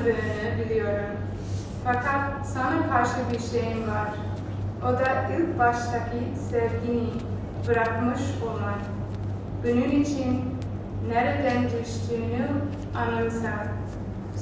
[0.00, 1.16] olmadığını biliyorum.
[1.84, 4.08] Fakat sana karşı bir şeyim var.
[4.82, 6.18] O da ilk baştaki
[6.50, 7.08] sevgini
[7.68, 8.80] bırakmış olmak.
[9.64, 10.44] Bunun için
[11.08, 12.48] nereden düştüğünü
[12.94, 13.50] anımsa.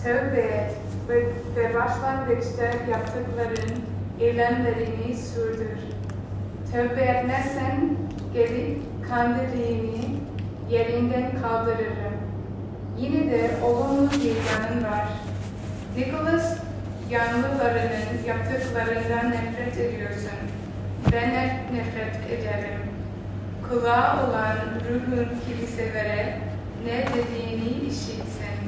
[0.05, 0.75] Tövbe et
[1.09, 1.27] ve,
[1.57, 3.83] ve başlangıçta yaptıkların
[4.21, 5.79] eylemlerini sürdür.
[6.73, 7.97] Tövbe etmezsen
[8.35, 8.79] gelip
[9.09, 10.21] kandilini
[10.71, 12.19] yerinden kaldırırım.
[12.99, 15.09] Yine de olumlu bir yanın var.
[15.99, 16.57] Nicholas
[17.11, 20.39] yanlılarının yaptıklarından nefret ediyorsun.
[21.13, 21.31] Ben
[21.75, 22.81] nefret ederim.
[23.69, 24.57] Kulağı olan
[24.89, 26.39] ruhun kiliselere
[26.85, 28.59] ne dediğini işitsin.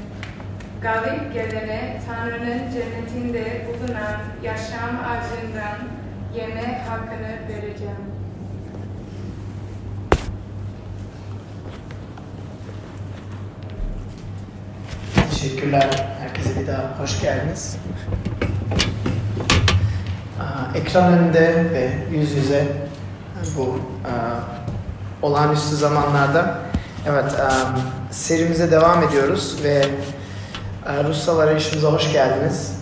[0.83, 5.79] Galip gelene Tanrı'nın cennetinde bulunan yaşam ağacından
[6.35, 8.20] yeme hakkını vereceğim.
[15.41, 16.15] Teşekkürler.
[16.21, 17.77] Herkese bir daha hoş geldiniz.
[20.75, 22.67] Ekran önünde ve yüz yüze
[23.57, 23.79] bu
[25.23, 26.59] olağanüstü zamanlarda
[27.07, 27.35] evet
[28.11, 29.85] serimize devam ediyoruz ve
[30.87, 32.73] aa, Russal arayışımıza hoş geldiniz.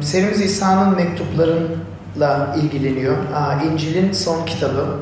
[0.00, 3.16] Serimiz İsa'nın mektuplarıyla ilgileniyor.
[3.72, 5.00] İncil'in son kitabı,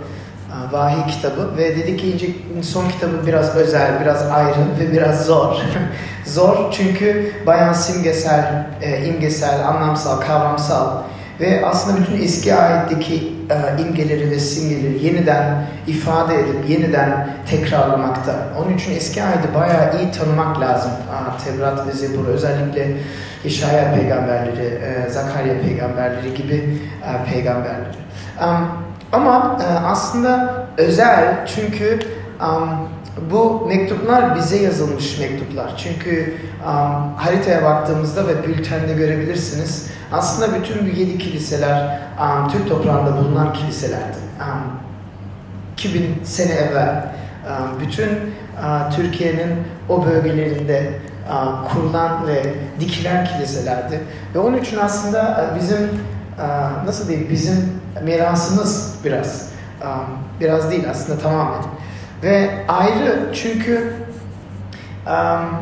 [0.73, 5.57] vahiy kitabı ve dedik ki İncil'in son kitabı biraz özel, biraz ayrı ve biraz zor.
[6.27, 11.03] Zor çünkü bayağı simgesel, e, imgesel, anlamsal, kavramsal
[11.41, 18.35] ve aslında bütün eski ayetteki e, imgeleri ve simgeleri yeniden ifade edip yeniden tekrarlamakta.
[18.59, 20.91] Onun için eski ayeti bayağı iyi tanımak lazım.
[20.91, 22.97] Aa, Tevrat ve Zebur özellikle
[23.45, 27.97] Yeşaya peygamberleri, e, Zakarya peygamberleri gibi e, peygamberleri.
[28.41, 32.01] Um, ama e, aslında özel çünkü
[32.41, 32.89] um,
[33.31, 35.77] bu mektuplar bize yazılmış mektuplar.
[35.77, 39.91] Çünkü um, haritaya baktığımızda ve bültende görebilirsiniz.
[40.13, 44.17] Aslında bütün bu yedi kiliseler um, Türk toprağında bulunan kiliselerdi.
[44.41, 44.83] Um,
[45.73, 47.05] 2000 sene evvel
[47.47, 49.51] um, bütün uh, Türkiye'nin
[49.89, 50.93] o bölgelerinde
[51.69, 54.01] kurulan ve dikilen kiliselerdi.
[54.35, 55.91] Ve onun için aslında bizim
[56.87, 59.49] nasıl diyeyim bizim mirasımız biraz
[59.83, 60.07] um,
[60.41, 61.63] biraz değil aslında tamamen.
[62.23, 63.93] Ve ayrı çünkü
[65.07, 65.59] um,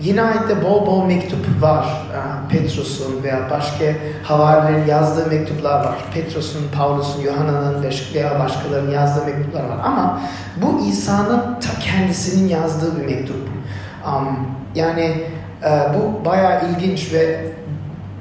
[0.00, 2.06] yine ayette bol bol mektup var.
[2.48, 3.84] Petrus'un veya başka
[4.24, 5.96] havarilerin yazdığı mektuplar var.
[6.14, 7.82] Petrus'un, Paulus'un, Yohanna'nın
[8.14, 9.78] veya başkalarının yazdığı mektuplar var.
[9.84, 10.20] Ama
[10.62, 13.36] bu İsa'nın ta kendisinin yazdığı bir mektup.
[14.74, 15.24] Yani
[15.94, 17.52] bu bayağı ilginç ve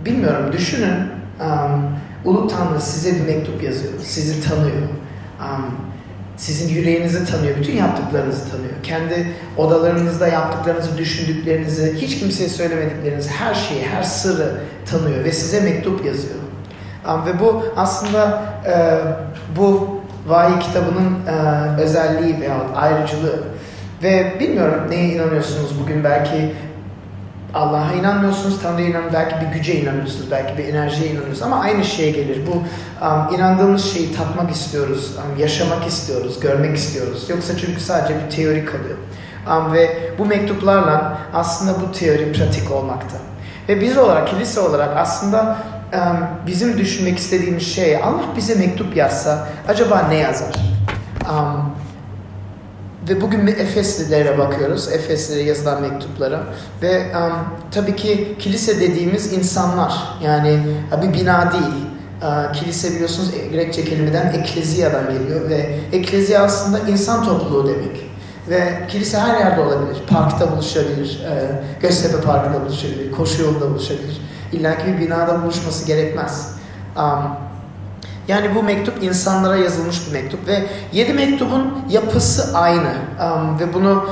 [0.07, 0.95] bilmiyorum düşünün
[1.39, 3.93] um, Ulu Tanrı size bir mektup yazıyor.
[4.03, 4.81] Sizi tanıyor.
[5.39, 5.75] Um,
[6.37, 8.73] sizin yüreğinizi tanıyor, bütün yaptıklarınızı tanıyor.
[8.83, 14.51] Kendi odalarınızda yaptıklarınızı, düşündüklerinizi, hiç kimseye söylemediklerinizi, her şeyi, her sırrı
[14.91, 16.39] tanıyor ve size mektup yazıyor.
[17.09, 18.75] Um, ve bu aslında e,
[19.57, 19.97] bu
[20.27, 23.43] vahiy kitabının e, özelliği veya ayrıcılığı.
[24.03, 26.53] Ve bilmiyorum neye inanıyorsunuz bugün belki
[27.53, 32.11] Allah'a inanmıyorsunuz, Tanrı'ya inanmıyorsunuz, belki bir güce inanıyorsunuz, belki bir enerjiye inanıyorsunuz ama aynı şeye
[32.11, 32.41] gelir.
[32.47, 32.51] Bu
[33.05, 37.29] um, inandığımız şeyi tatmak istiyoruz, um, yaşamak istiyoruz, görmek istiyoruz.
[37.29, 38.97] Yoksa çünkü sadece bir teori kalıyor.
[39.51, 43.17] Um, ve bu mektuplarla aslında bu teori pratik olmakta.
[43.69, 45.57] Ve biz olarak, kilise olarak aslında
[45.93, 50.55] um, bizim düşünmek istediğimiz şey, Allah bize mektup yazsa acaba ne yazar?
[51.29, 51.76] Um,
[53.09, 54.87] ve bugün Efeslilere bakıyoruz.
[54.91, 56.43] Efeslilere yazılan mektuplara.
[56.81, 57.33] Ve um,
[57.71, 59.93] tabii ki kilise dediğimiz insanlar.
[60.23, 60.59] Yani
[61.01, 61.85] bir bina değil.
[62.21, 65.49] Uh, kilise biliyorsunuz Grekçe kelimeden ekleziyadan geliyor.
[65.49, 68.07] Ve ekleziya aslında insan topluluğu demek.
[68.49, 70.01] Ve kilise her yerde olabilir.
[70.07, 71.25] Parkta buluşabilir.
[71.25, 73.11] E, Göztepe Parkı'nda buluşabilir.
[73.11, 74.21] Koşu yolunda buluşabilir.
[74.51, 76.51] İlla ki bir binada buluşması gerekmez.
[76.97, 77.46] Um,
[78.27, 82.93] yani bu mektup insanlara yazılmış bir mektup ve yedi mektubun yapısı aynı
[83.23, 84.05] um, ve bunu um,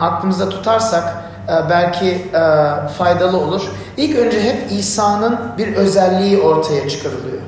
[0.00, 3.62] aklımızda tutarsak uh, belki uh, faydalı olur.
[3.96, 7.42] İlk önce hep İsa'nın bir özelliği ortaya çıkarılıyor.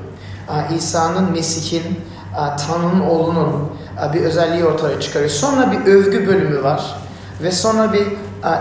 [0.49, 2.00] Uh, İsa'nın Mesih'in,
[2.37, 3.73] Tanrı'nın oğlunun
[4.14, 5.31] bir özelliği ortaya çıkarıyor.
[5.31, 6.97] Sonra bir övgü bölümü var
[7.43, 8.06] ve sonra bir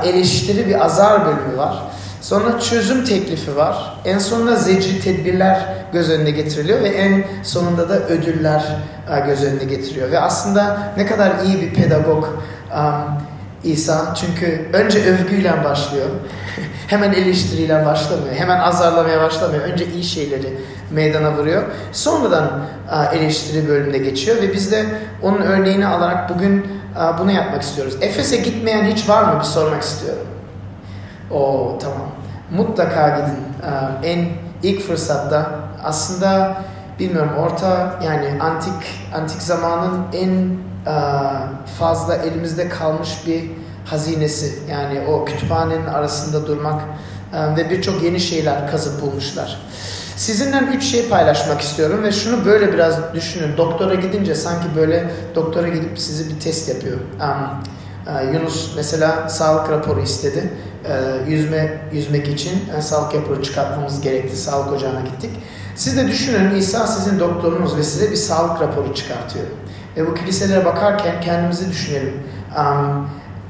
[0.03, 1.83] eleştiri, bir azar bölümü var.
[2.25, 3.97] Sonra çözüm teklifi var.
[4.05, 8.63] En sonunda zecri tedbirler göz önüne getiriliyor ve en sonunda da ödüller
[9.25, 10.11] göz önüne getiriyor.
[10.11, 12.27] Ve aslında ne kadar iyi bir pedagog
[13.63, 16.05] İsa çünkü önce övgüyle başlıyor.
[16.87, 18.35] hemen eleştiriyle başlamıyor.
[18.35, 19.63] Hemen azarlamaya başlamıyor.
[19.63, 20.57] Önce iyi şeyleri
[20.91, 21.63] meydana vuruyor.
[21.91, 22.65] Sonradan
[23.13, 24.85] eleştiri bölümüne geçiyor ve biz de
[25.21, 26.67] onun örneğini alarak bugün
[27.19, 27.97] bunu yapmak istiyoruz.
[28.01, 29.39] Efes'e gitmeyen hiç var mı?
[29.39, 30.27] Bir sormak istiyorum.
[31.31, 32.14] O tamam.
[32.51, 33.37] Mutlaka gidin.
[34.03, 34.27] Ee, en
[34.63, 35.51] ilk fırsatta
[35.83, 36.57] aslında
[36.99, 38.73] bilmiyorum orta yani antik
[39.15, 40.95] antik zamanın en e,
[41.79, 43.51] fazla elimizde kalmış bir
[43.85, 44.59] hazinesi.
[44.71, 46.81] Yani o kütüphanenin arasında durmak
[47.33, 49.61] e, ve birçok yeni şeyler kazıp bulmuşlar.
[50.15, 53.57] Sizinle üç şey paylaşmak istiyorum ve şunu böyle biraz düşünün.
[53.57, 56.97] Doktora gidince sanki böyle doktora gidip sizi bir test yapıyor.
[56.97, 60.53] Um, Yunus mesela sağlık raporu istedi.
[60.85, 64.37] Uh, yüzme yüzmek için yani sağlık raporu çıkartmamız gerekti.
[64.37, 65.29] Sağlık ocağına gittik.
[65.75, 69.45] Siz de düşünün İsa sizin doktorunuz ve size bir sağlık raporu çıkartıyor.
[69.97, 72.13] Ve bu kiliselere bakarken kendimizi düşünelim.
[72.57, 73.09] Um,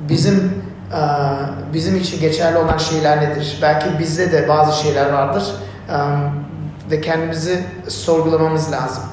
[0.09, 3.59] bizim uh, bizim için geçerli olan şeyler nedir?
[3.61, 5.43] Belki bizde de bazı şeyler vardır.
[5.89, 6.45] Um,
[6.91, 9.03] ve kendimizi sorgulamamız lazım.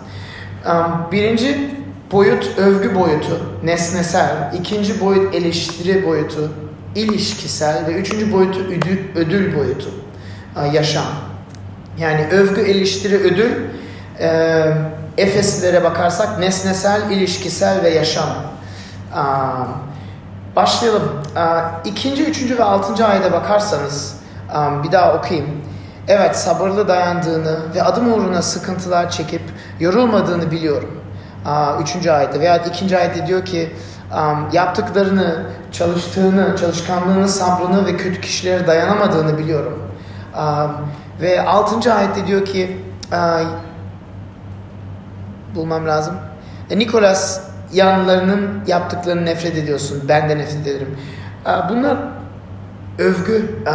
[0.67, 1.71] Um, birinci
[2.13, 4.53] boyut övgü boyutu, nesnesel.
[4.61, 6.53] ikinci boyut eleştiri boyutu,
[6.95, 9.89] ilişkisel ve üçüncü boyutu ödül, ödül boyutu,
[10.57, 11.07] uh, yaşam.
[11.99, 13.51] Yani övgü, eleştiri, ödül.
[14.21, 14.65] E,
[15.19, 18.29] Efeslilere bakarsak nesnesel, ilişkisel ve yaşam.
[19.17, 19.69] Um,
[20.57, 21.03] başlayalım.
[21.37, 24.17] Uh, ikinci, üçüncü ve altıncı ayda bakarsanız,
[24.57, 25.51] um, bir daha okuyayım.
[26.09, 29.43] Evet sabırlı dayandığını ve adım uğruna sıkıntılar çekip
[29.81, 30.91] yorulmadığını biliyorum.
[31.83, 33.73] Üçüncü ayette veya ikinci ayette diyor ki
[34.53, 35.43] yaptıklarını,
[35.73, 39.79] çalıştığını, çalışkanlığını, sabrını ve kötü kişilere dayanamadığını biliyorum.
[41.21, 42.85] Ve altıncı ayette diyor ki
[45.55, 46.15] bulmam lazım.
[46.71, 47.41] E, Nikolas
[47.73, 50.03] yanlarının yaptıklarını nefret ediyorsun.
[50.09, 50.97] Ben de nefret ederim.
[51.71, 51.97] Bunlar
[52.99, 53.71] övgü a,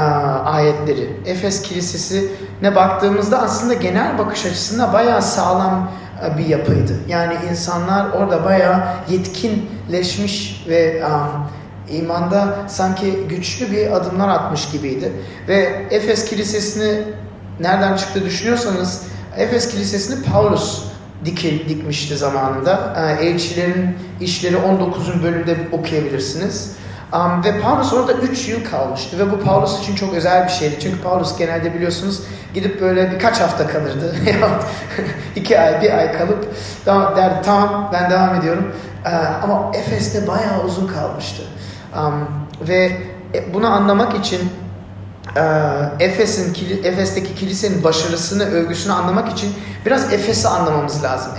[0.45, 1.19] ayetleri.
[1.25, 5.91] Efes Kilisesi'ne baktığımızda aslında genel bakış açısında bayağı sağlam
[6.37, 6.93] bir yapıydı.
[7.07, 11.29] Yani insanlar orada bayağı yetkinleşmiş ve a,
[11.93, 15.11] imanda sanki güçlü bir adımlar atmış gibiydi.
[15.47, 17.03] Ve Efes Kilisesi'ni
[17.59, 19.01] nereden çıktı düşünüyorsanız
[19.37, 20.83] Efes Kilisesi'ni Paulus
[21.25, 22.93] dikil, dikmişti zamanında.
[23.21, 25.23] Elçilerin işleri 19.
[25.23, 26.71] bölümde okuyabilirsiniz.
[27.13, 30.75] Um, ve Paulus orada 3 yıl kalmıştı ve bu Paulus için çok özel bir şeydi.
[30.79, 32.21] Çünkü Paulus genelde biliyorsunuz
[32.53, 34.15] gidip böyle birkaç hafta kalırdı.
[35.35, 36.55] iki ay, bir ay kalıp
[36.85, 38.73] derdi tamam ben devam ediyorum.
[39.05, 41.43] Uh, ama Efes'te bayağı uzun kalmıştı.
[41.97, 42.27] Um,
[42.67, 42.91] ve
[43.33, 44.49] e, bunu anlamak için
[45.99, 49.53] Efes'in Efes'teki kilisenin başarısını, övgüsünü anlamak için
[49.85, 51.31] biraz Efes'i anlamamız lazım.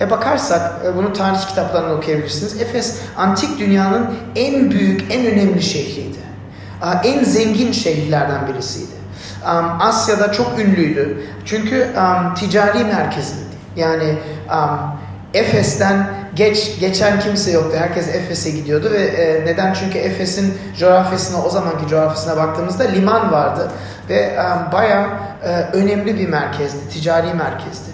[0.00, 2.60] Efes'e bakarsak e, bunu tarih kitaplarından okuyabilirsiniz.
[2.60, 4.06] Efes antik dünyanın
[4.36, 6.18] en büyük, en önemli şehriydi.
[7.04, 8.94] En zengin şehirlerden birisiydi.
[9.80, 11.22] Asya'da çok ünlüydü.
[11.44, 11.88] Çünkü
[12.36, 13.54] ticari merkeziydi.
[13.76, 14.18] Yani
[15.34, 17.76] Efes'ten geç geçen kimse yoktu.
[17.78, 19.72] Herkes Efes'e gidiyordu ve e, neden?
[19.72, 23.70] Çünkü Efes'in coğrafyasına o zamanki coğrafyasına baktığımızda liman vardı
[24.08, 25.06] ve e, bayağı
[25.44, 27.90] e, önemli bir merkezdi, ticari merkezdi.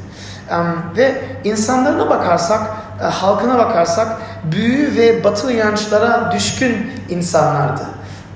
[0.50, 0.56] E,
[0.96, 1.14] ve
[1.44, 2.60] insanlarına bakarsak,
[3.00, 4.08] e, halkına bakarsak
[4.52, 7.82] büyü ve batı inançlara düşkün insanlardı.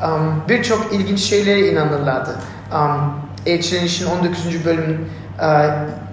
[0.00, 0.08] E,
[0.48, 2.30] Birçok ilginç şeylere inanırlardı.
[2.72, 4.64] E, Elçilerin İş'in 19.
[4.64, 5.08] bölümün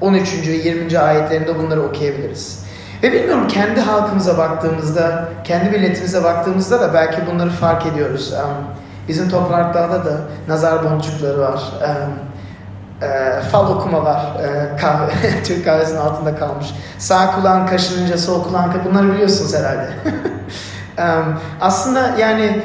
[0.01, 0.47] 13.
[0.47, 0.99] ve 20.
[0.99, 2.65] ayetlerinde bunları okuyabiliriz.
[3.03, 8.33] Ve bilmiyorum kendi halkımıza baktığımızda, kendi milletimize baktığımızda da belki bunları fark ediyoruz.
[9.07, 11.61] Bizim topraklarda da nazar boncukları var.
[13.01, 14.35] E, fal okuma var.
[14.43, 15.11] E, kahve,
[15.43, 16.67] Türk kahvesinin altında kalmış.
[16.97, 19.89] Sağ kulağın kaşınınca sol kulağın bunları biliyorsunuz herhalde.
[21.61, 22.61] aslında yani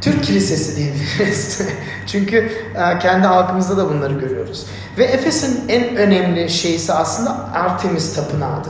[0.00, 1.60] Türk kilisesi diyebiliriz.
[2.06, 2.36] Çünkü
[2.74, 4.66] e, kendi halkımızda da bunları görüyoruz.
[4.98, 8.68] Ve Efes'in en önemli şeysi aslında Artemis tapınağıydı.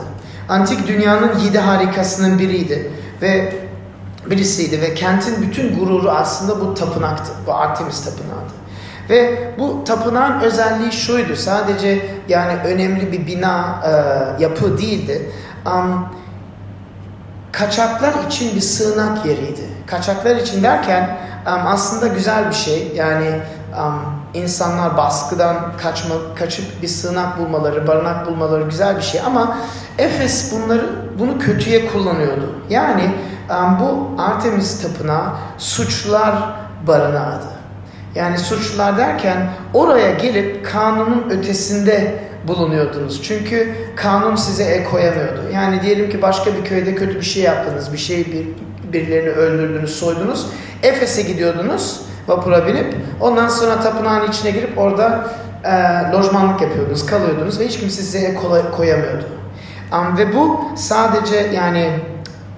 [0.49, 2.91] Antik dünyanın yedi harikasının biriydi
[3.21, 3.53] ve
[4.29, 7.31] birisiydi ve kentin bütün gururu aslında bu tapınaktı.
[7.47, 8.56] Bu Artemis tapınağıydı.
[9.09, 11.35] Ve bu tapınağın özelliği şuydu.
[11.35, 13.91] Sadece yani önemli bir bina e,
[14.43, 15.31] yapı değildi.
[15.65, 16.05] Um,
[17.51, 19.61] kaçaklar için bir sığınak yeriydi.
[19.85, 22.91] Kaçaklar için derken um, aslında güzel bir şey.
[22.95, 23.29] Yani
[23.77, 24.01] um,
[24.33, 29.21] insanlar baskıdan kaçma, kaçıp bir sığınak bulmaları, barınak bulmaları güzel bir şey.
[29.21, 29.57] Ama
[29.97, 30.85] Efes bunları
[31.19, 32.55] bunu kötüye kullanıyordu.
[32.69, 33.15] Yani
[33.49, 36.35] um, bu Artemis tapınağı suçlular
[36.87, 37.56] barınağıydı.
[38.15, 42.15] Yani suçlular derken oraya gelip kanunun ötesinde
[42.47, 43.23] bulunuyordunuz.
[43.23, 45.41] Çünkü kanun size el koyamıyordu.
[45.53, 48.47] Yani diyelim ki başka bir köyde kötü bir şey yaptınız, bir şey bir,
[48.93, 50.47] birilerini öldürdünüz, soydunuz.
[50.83, 55.27] Efes'e gidiyordunuz vapura binip ondan sonra tapınağın içine girip orada
[55.63, 55.71] e,
[56.13, 58.35] lojmanlık yapıyordunuz, kalıyordunuz ve hiç kimse size el
[58.71, 59.25] koyamıyordu.
[59.93, 61.89] Um, ve bu sadece yani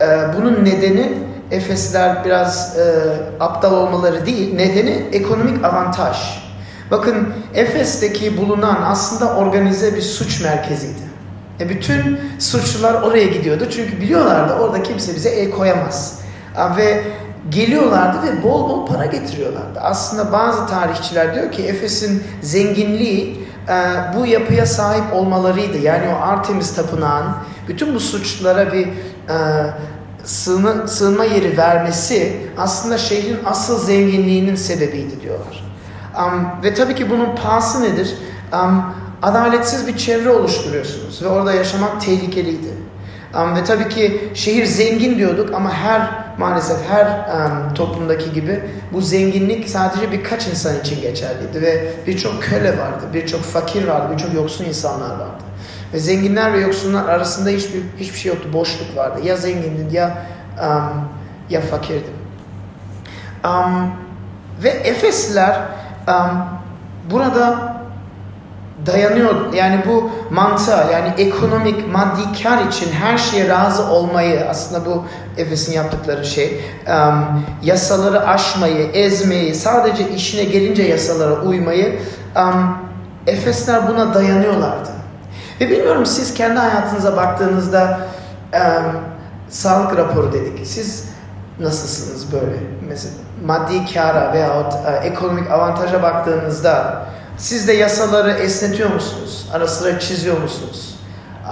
[0.01, 0.05] e,
[0.37, 1.13] bunun nedeni
[1.51, 2.83] Efesliler biraz e,
[3.39, 6.17] aptal olmaları değil, nedeni ekonomik avantaj.
[6.91, 11.09] Bakın Efes'teki bulunan aslında organize bir suç merkeziydi.
[11.59, 16.19] E bütün suçlular oraya gidiyordu çünkü biliyorlardı orada kimse bize el koyamaz.
[16.77, 17.03] Ve
[17.49, 19.79] geliyorlardı ve bol bol para getiriyorlardı.
[19.79, 23.75] Aslında bazı tarihçiler diyor ki Efes'in zenginliği e,
[24.15, 25.77] bu yapıya sahip olmalarıydı.
[25.77, 27.25] Yani o Artemis tapınağın
[27.67, 28.93] bütün bu suçlulara bir e,
[30.23, 35.63] sığını, sığınma yeri vermesi aslında şehrin asıl zenginliğinin sebebiydi diyorlar.
[36.17, 38.15] Um, ve tabii ki bunun pahası nedir?
[38.53, 38.83] Um,
[39.21, 42.67] adaletsiz bir çevre oluşturuyorsunuz ve orada yaşamak tehlikeliydi.
[43.35, 49.01] Um, ve tabii ki şehir zengin diyorduk ama her maalesef her um, toplumdaki gibi bu
[49.01, 54.65] zenginlik sadece birkaç insan için geçerliydi ve birçok köle vardı, birçok fakir vardı, birçok yoksun
[54.65, 55.43] insanlar vardı.
[55.93, 59.19] Ve zenginler ve yoksullar arasında hiçbir hiçbir şey yoktu, boşluk vardı.
[59.23, 60.17] Ya zengindin ya
[60.63, 61.07] um,
[61.49, 62.13] ya fakirdin.
[63.45, 63.91] Um,
[64.63, 65.59] ve Efesliler
[66.07, 66.45] um,
[67.11, 67.75] burada
[68.85, 69.53] dayanıyor.
[69.53, 75.05] Yani bu mantığa yani ekonomik maddi kar için her şeye razı olmayı aslında bu
[75.37, 76.61] Efes'in yaptıkları şey.
[76.87, 81.99] Um, yasaları aşmayı, ezmeyi, sadece işine gelince yasalara uymayı
[82.35, 82.77] um,
[83.27, 84.98] Efesler buna dayanıyorlardı.
[85.61, 87.99] Ve bilmiyorum siz kendi hayatınıza baktığınızda
[88.53, 89.01] um,
[89.49, 90.67] sağlık raporu dedik.
[90.67, 91.09] Siz
[91.59, 92.59] nasılsınız böyle?
[92.87, 93.13] Mesela
[93.45, 97.05] maddi kara veyahut e, ekonomik avantaja baktığınızda
[97.37, 99.49] siz de yasaları esnetiyor musunuz?
[99.53, 100.99] Ara sıra çiziyor musunuz?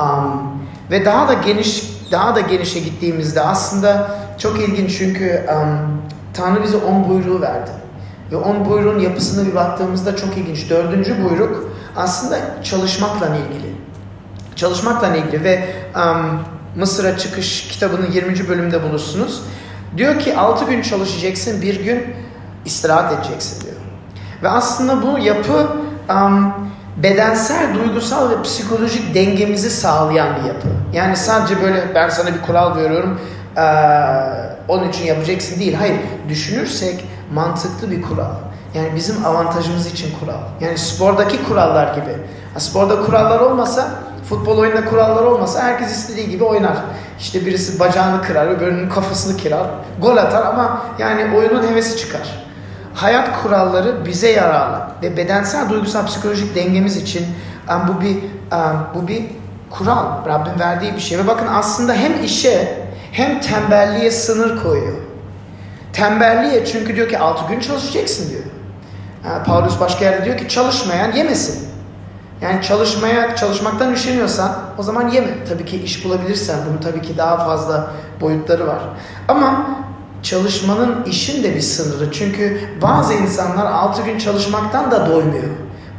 [0.02, 0.62] Um,
[0.92, 6.02] ve daha da geniş daha da genişe gittiğimizde aslında çok ilginç çünkü um,
[6.34, 7.72] Tanrı bize on buyruğu verdi.
[8.32, 10.70] Ve on buyruğun yapısına bir baktığımızda çok ilginç.
[10.70, 13.77] Dördüncü buyruk aslında çalışmakla ilgili.
[14.58, 16.40] Çalışmakla ilgili ve um,
[16.76, 18.48] Mısır'a çıkış kitabının 20.
[18.48, 19.42] bölümünde bulursunuz.
[19.98, 22.06] Diyor ki 6 gün çalışacaksın, bir gün
[22.66, 23.76] istirahat edeceksin diyor.
[24.44, 25.68] Ve aslında bu yapı
[26.10, 26.54] um,
[26.98, 30.68] bedensel, duygusal ve psikolojik dengemizi sağlayan bir yapı.
[30.94, 33.20] Yani sadece böyle ben sana bir kural veriyorum,
[33.58, 33.62] ee,
[34.68, 35.74] onun için yapacaksın değil.
[35.74, 35.98] Hayır,
[36.30, 38.32] düşünürsek mantıklı bir kural.
[38.74, 40.42] Yani bizim avantajımız için kural.
[40.62, 42.18] Yani spordaki kurallar gibi.
[42.58, 43.90] Sporda kurallar olmasa,
[44.30, 46.78] futbol oyunda kurallar olmasa herkes istediği gibi oynar.
[47.20, 49.68] İşte birisi bacağını kırar, öbürünün kafasını kırar,
[50.02, 52.48] gol atar ama yani oyunun hevesi çıkar
[52.98, 57.26] hayat kuralları bize yararlı ve bedensel, duygusal, psikolojik dengemiz için
[57.70, 59.26] um, bu bir um, bu bir
[59.70, 60.26] kural.
[60.26, 64.98] Rabbin verdiği bir şey ve bakın aslında hem işe hem tembelliğe sınır koyuyor.
[65.94, 68.44] Tembelliğe çünkü diyor ki 6 gün çalışacaksın diyor.
[69.46, 71.67] Paulus başka yerde diyor ki çalışmayan yemesin.
[72.42, 75.46] Yani çalışmaya çalışmaktan üşeniyorsan o zaman yeme.
[75.50, 77.92] Tabii ki iş bulabilirsen bunun tabii ki daha fazla
[78.22, 78.80] boyutları var.
[79.28, 79.68] Ama
[80.24, 82.12] çalışmanın işin de bir sınırı.
[82.12, 85.50] Çünkü bazı insanlar 6 gün çalışmaktan da doymuyor.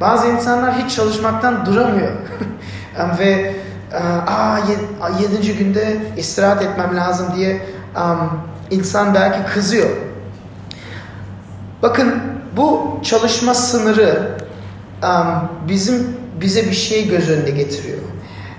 [0.00, 2.12] Bazı insanlar hiç çalışmaktan duramıyor.
[3.18, 3.54] Ve
[3.92, 4.58] e, aa
[5.40, 5.56] 7.
[5.58, 7.66] günde istirahat etmem lazım diye
[8.70, 9.88] insan belki kızıyor.
[11.82, 12.14] Bakın
[12.56, 14.38] bu çalışma sınırı
[15.68, 17.98] bizim bize bir şey göz önüne getiriyor.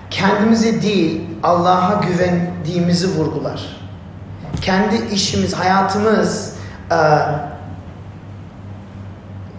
[0.09, 3.79] Kendimize değil Allah'a güvendiğimizi vurgular
[4.62, 6.53] kendi işimiz, hayatımız,
[6.91, 6.98] e,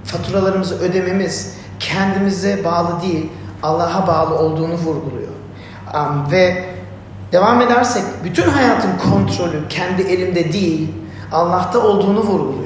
[0.04, 3.30] faturalarımızı ödememiz kendimize bağlı değil,
[3.62, 5.30] Allah'a bağlı olduğunu vurguluyor.
[6.30, 6.64] Ve
[7.32, 10.92] devam edersek bütün hayatın kontrolü kendi elimde değil,
[11.32, 12.59] Allah'ta olduğunu vurguluyor.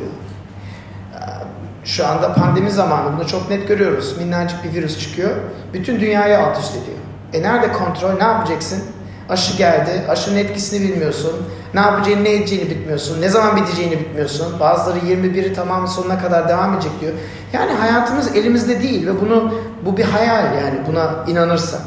[1.85, 4.19] Şu anda pandemi zamanında çok net görüyoruz.
[4.19, 5.31] Minnacık bir virüs çıkıyor.
[5.73, 6.99] Bütün dünyayı alt üst ediyor.
[7.33, 8.13] E nerede kontrol?
[8.17, 8.83] Ne yapacaksın?
[9.29, 9.91] Aşı geldi.
[10.09, 11.33] Aşının etkisini bilmiyorsun.
[11.75, 13.23] Ne yapacağını, ne edeceğini bitmiyorsun.
[13.23, 14.61] Ne zaman biteceğini bitmiyorsun.
[14.61, 17.13] Bazıları 21'i tamamı sonuna kadar devam edecek diyor.
[17.53, 21.83] Yani hayatımız elimizde değil ve bunu bu bir hayal yani buna inanırsak.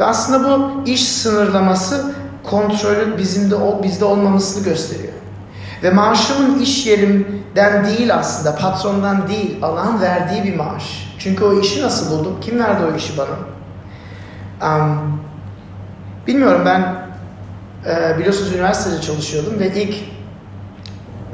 [0.00, 5.12] Ve aslında bu iş sınırlaması kontrolü bizim de bizde olmamasını gösteriyor.
[5.82, 11.14] Ve maaşımın iş yerimden değil aslında, patrondan değil, Allah'ın verdiği bir maaş.
[11.18, 12.36] Çünkü o işi nasıl buldum?
[12.40, 13.36] Kim verdi o işi bana?
[14.62, 15.20] Um,
[16.26, 16.94] bilmiyorum ben
[17.86, 19.94] e, biliyorsunuz üniversitede çalışıyordum ve ilk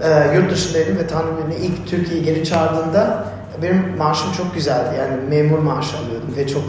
[0.02, 3.25] e, yurt dışındaydım ve Tanrı beni ilk Türkiye'ye geri çağırdığında
[3.62, 4.97] benim maaşım çok güzeldi.
[4.99, 6.62] Yani memur maaşı alıyordum ve çok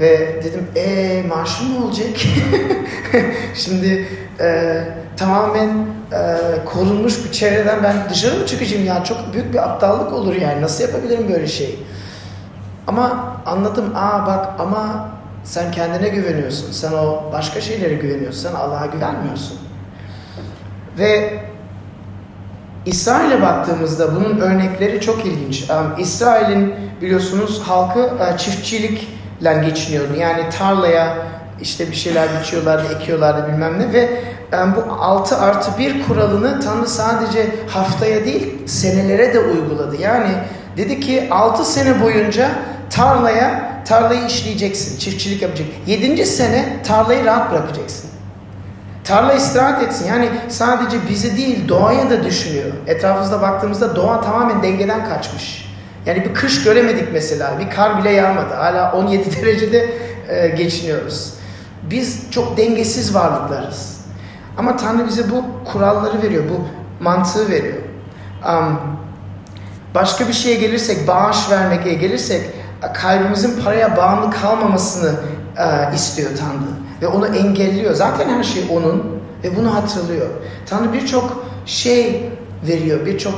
[0.00, 2.08] ve dedim e maaşım ne olacak?
[3.54, 4.08] Şimdi
[4.40, 4.82] e,
[5.16, 5.68] tamamen
[6.12, 9.04] e, korunmuş bir çevreden ben dışarı mı çıkacağım ya?
[9.04, 10.62] Çok büyük bir aptallık olur yani.
[10.62, 11.78] Nasıl yapabilirim böyle şey?
[12.86, 13.92] Ama anladım.
[13.94, 15.08] Aa bak ama
[15.44, 16.72] sen kendine güveniyorsun.
[16.72, 18.48] Sen o başka şeylere güveniyorsun.
[18.48, 19.58] Sen Allah'a güvenmiyorsun.
[20.98, 21.40] Ve
[22.86, 25.70] İsrail'e baktığımızda bunun örnekleri çok ilginç.
[25.70, 30.14] Um, İsrail'in biliyorsunuz halkı uh, çiftçilikle geçiniyordu.
[30.18, 31.16] Yani tarlaya
[31.62, 34.10] işte bir şeyler biçiyorlardı, ekiyorlardı bilmem ne ve
[34.52, 39.96] um, bu 6 artı 1 kuralını Tanrı sadece haftaya değil senelere de uyguladı.
[40.02, 40.30] Yani
[40.76, 42.50] dedi ki 6 sene boyunca
[42.90, 45.66] tarlaya tarlayı işleyeceksin, çiftçilik yapacak.
[45.86, 46.26] 7.
[46.26, 48.10] sene tarlayı rahat bırakacaksın.
[49.04, 50.08] Tarla istirahat etsin.
[50.08, 52.70] Yani sadece bizi değil doğaya da düşünüyor.
[52.86, 55.66] Etrafımızda baktığımızda doğa tamamen dengeden kaçmış.
[56.06, 57.58] Yani bir kış göremedik mesela.
[57.58, 58.54] Bir kar bile yağmadı.
[58.54, 59.90] Hala 17 derecede
[60.28, 61.35] e, geçiniyoruz.
[61.90, 64.00] Biz çok dengesiz varlıklarız.
[64.58, 66.44] Ama Tanrı bize bu kuralları veriyor.
[66.50, 66.60] Bu
[67.04, 67.78] mantığı veriyor.
[68.48, 68.80] Um,
[69.94, 72.50] başka bir şeye gelirsek, bağış vermeye gelirsek
[72.94, 75.14] kalbimizin paraya bağımlı kalmamasını
[75.58, 76.76] e, istiyor Tanrı.
[77.02, 77.94] Ve onu engelliyor.
[77.94, 80.26] Zaten her şey onun ve bunu hatırlıyor.
[80.66, 82.30] Tanrı birçok şey
[82.68, 83.34] veriyor, birçok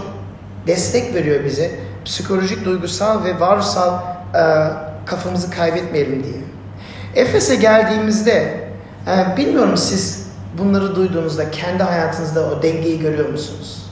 [0.66, 1.70] destek veriyor bize.
[2.04, 3.94] Psikolojik, duygusal ve varoluşsal
[4.34, 4.42] e,
[5.06, 6.47] kafamızı kaybetmeyelim diye.
[7.18, 8.68] Efes'e geldiğimizde
[9.06, 13.86] e, bilmiyorum siz bunları duyduğunuzda kendi hayatınızda o dengeyi görüyor musunuz?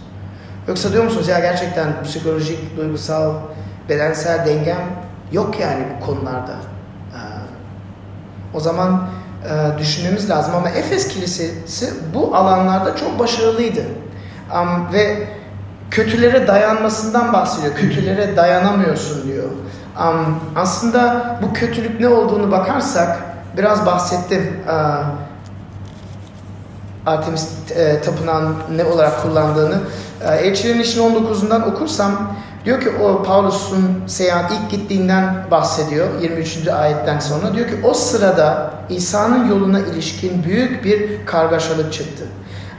[0.69, 3.35] Yoksa diyor musunuz ya gerçekten psikolojik, duygusal,
[3.89, 4.91] bedensel dengem
[5.33, 6.53] yok yani bu konularda.
[6.53, 7.21] E,
[8.55, 9.09] o zaman
[9.45, 10.55] e, düşünmemiz lazım.
[10.55, 13.83] Ama Efes Kilisesi bu alanlarda çok başarılıydı.
[14.55, 15.27] Um, ve
[15.91, 17.75] kötülere dayanmasından bahsediyor.
[17.81, 19.51] Kötülere dayanamıyorsun diyor.
[20.01, 23.23] Um, aslında bu kötülük ne olduğunu bakarsak
[23.57, 24.61] biraz bahsettim.
[24.69, 25.05] Uh,
[27.07, 29.79] Artemis e, tapınağın ne olarak kullandığını.
[30.21, 32.37] E, Elçilerin işin 19'undan okursam
[32.67, 36.69] Diyor ki o Paulus'un seyahat ilk gittiğinden bahsediyor 23.
[36.69, 37.55] ayetten sonra.
[37.55, 42.25] Diyor ki o sırada İsa'nın yoluna ilişkin büyük bir kargaşalık çıktı.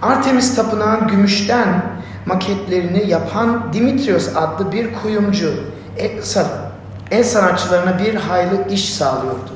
[0.02, 1.84] Artemis tapınağın gümüşten
[2.26, 5.54] maketlerini yapan Dimitrios adlı bir kuyumcu
[7.12, 9.52] el sanatçılarına bir hayli iş sağlıyordu.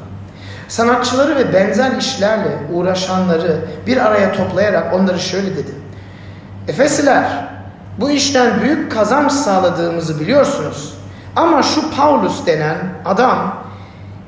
[0.68, 5.72] Sanatçıları ve benzer işlerle uğraşanları bir araya toplayarak onları şöyle dedi.
[6.68, 7.48] Efesiler
[7.98, 10.94] bu işten büyük kazanç sağladığımızı biliyorsunuz.
[11.36, 13.64] Ama şu Paulus denen adam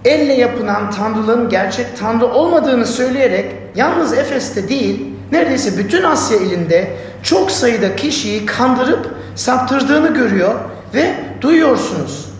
[0.05, 6.91] elle yapılan tanrıların gerçek tanrı olmadığını söyleyerek yalnız Efes'te değil neredeyse bütün Asya ilinde
[7.23, 10.55] çok sayıda kişiyi kandırıp saptırdığını görüyor
[10.93, 12.32] ve duyuyorsunuz.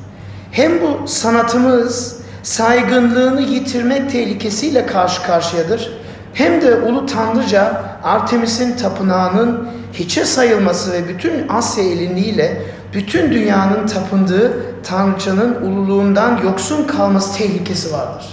[0.53, 5.97] Hem bu sanatımız saygınlığını yitirmek tehlikesiyle karşı karşıyadır
[6.33, 12.61] hem de ulu tanrıca Artemis'in tapınağının hiçe sayılması ve bütün Asya eliniyle
[12.93, 18.25] bütün dünyanın tapındığı tanrıçanın ululuğundan yoksun kalması tehlikesi vardır.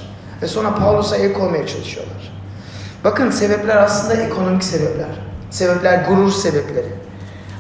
[0.42, 2.32] Ve sonra Paulus'a el koymaya çalışıyorlar.
[3.04, 5.08] Bakın sebepler aslında ekonomik sebepler.
[5.50, 6.88] Sebepler gurur sebepleri.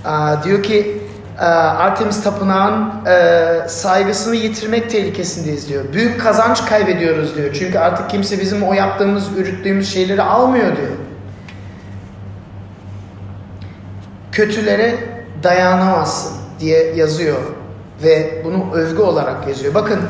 [0.04, 0.99] Aa, diyor ki
[1.46, 5.84] Artemis Tapınağı'nın e, saygısını yitirmek tehlikesindeyiz diyor.
[5.92, 7.54] Büyük kazanç kaybediyoruz diyor.
[7.58, 10.92] Çünkü artık kimse bizim o yaptığımız, ürüttüğümüz şeyleri almıyor diyor.
[14.32, 14.98] kötülere
[15.42, 17.38] dayanamazsın diye yazıyor
[18.02, 19.74] ve bunu övgü olarak yazıyor.
[19.74, 20.00] Bakın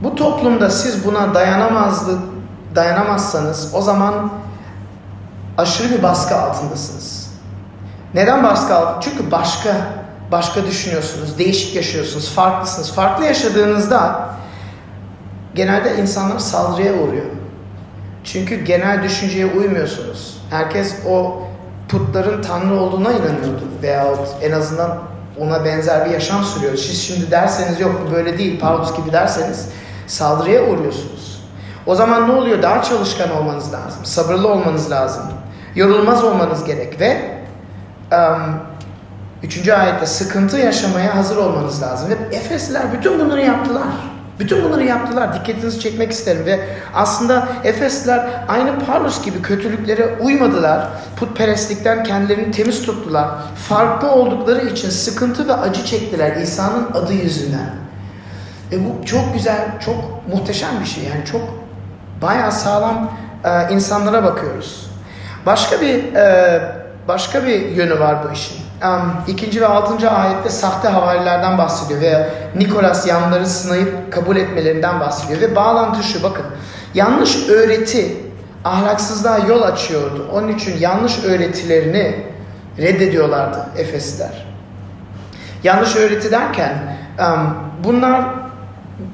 [0.00, 2.20] bu toplumda siz buna dayanamazlık
[2.74, 4.32] dayanamazsanız o zaman
[5.58, 7.21] aşırı bir baskı altındasınız.
[8.14, 9.00] Neden baskı altında?
[9.00, 9.76] Çünkü başka
[10.32, 12.92] başka düşünüyorsunuz, değişik yaşıyorsunuz, farklısınız.
[12.92, 14.28] Farklı yaşadığınızda
[15.54, 17.24] genelde insanlar saldırıya uğruyor.
[18.24, 20.42] Çünkü genel düşünceye uymuyorsunuz.
[20.50, 21.42] Herkes o
[21.88, 24.98] putların tanrı olduğuna inanıyordu veyahut en azından
[25.38, 26.76] ona benzer bir yaşam sürüyor.
[26.76, 29.68] Siz şimdi derseniz yok bu böyle değil Paulus gibi derseniz
[30.06, 31.42] saldırıya uğruyorsunuz.
[31.86, 32.62] O zaman ne oluyor?
[32.62, 34.04] Daha çalışkan olmanız lazım.
[34.04, 35.22] Sabırlı olmanız lazım.
[35.74, 37.31] Yorulmaz olmanız gerek ve
[39.42, 42.10] üçüncü ayette sıkıntı yaşamaya hazır olmanız lazım.
[42.10, 43.82] Ve Efesliler bütün bunları yaptılar.
[44.38, 45.34] Bütün bunları yaptılar.
[45.34, 46.60] Dikkatinizi çekmek isterim ve
[46.94, 50.88] aslında Efesliler aynı Paulus gibi kötülüklere uymadılar.
[51.16, 53.28] Putperestlikten kendilerini temiz tuttular.
[53.68, 57.70] Farklı oldukları için sıkıntı ve acı çektiler İsa'nın adı yüzünden.
[58.72, 61.04] E bu çok güzel, çok muhteşem bir şey.
[61.04, 61.40] Yani çok
[62.22, 63.12] bayağı sağlam
[63.44, 64.90] e, insanlara bakıyoruz.
[65.46, 70.88] Başka bir e, başka bir yönü var bu işin um, ikinci ve altıncı ayette sahte
[70.88, 76.44] havarilerden bahsediyor veya Nikolas yanları sınayıp kabul etmelerinden bahsediyor ve bağlantı şu bakın
[76.94, 78.16] yanlış öğreti
[78.64, 80.28] ahlaksızlığa yol açıyordu.
[80.32, 82.26] Onun için yanlış öğretilerini
[82.78, 84.46] reddediyorlardı Efesliler.
[85.64, 88.24] Yanlış öğreti derken um, bunlar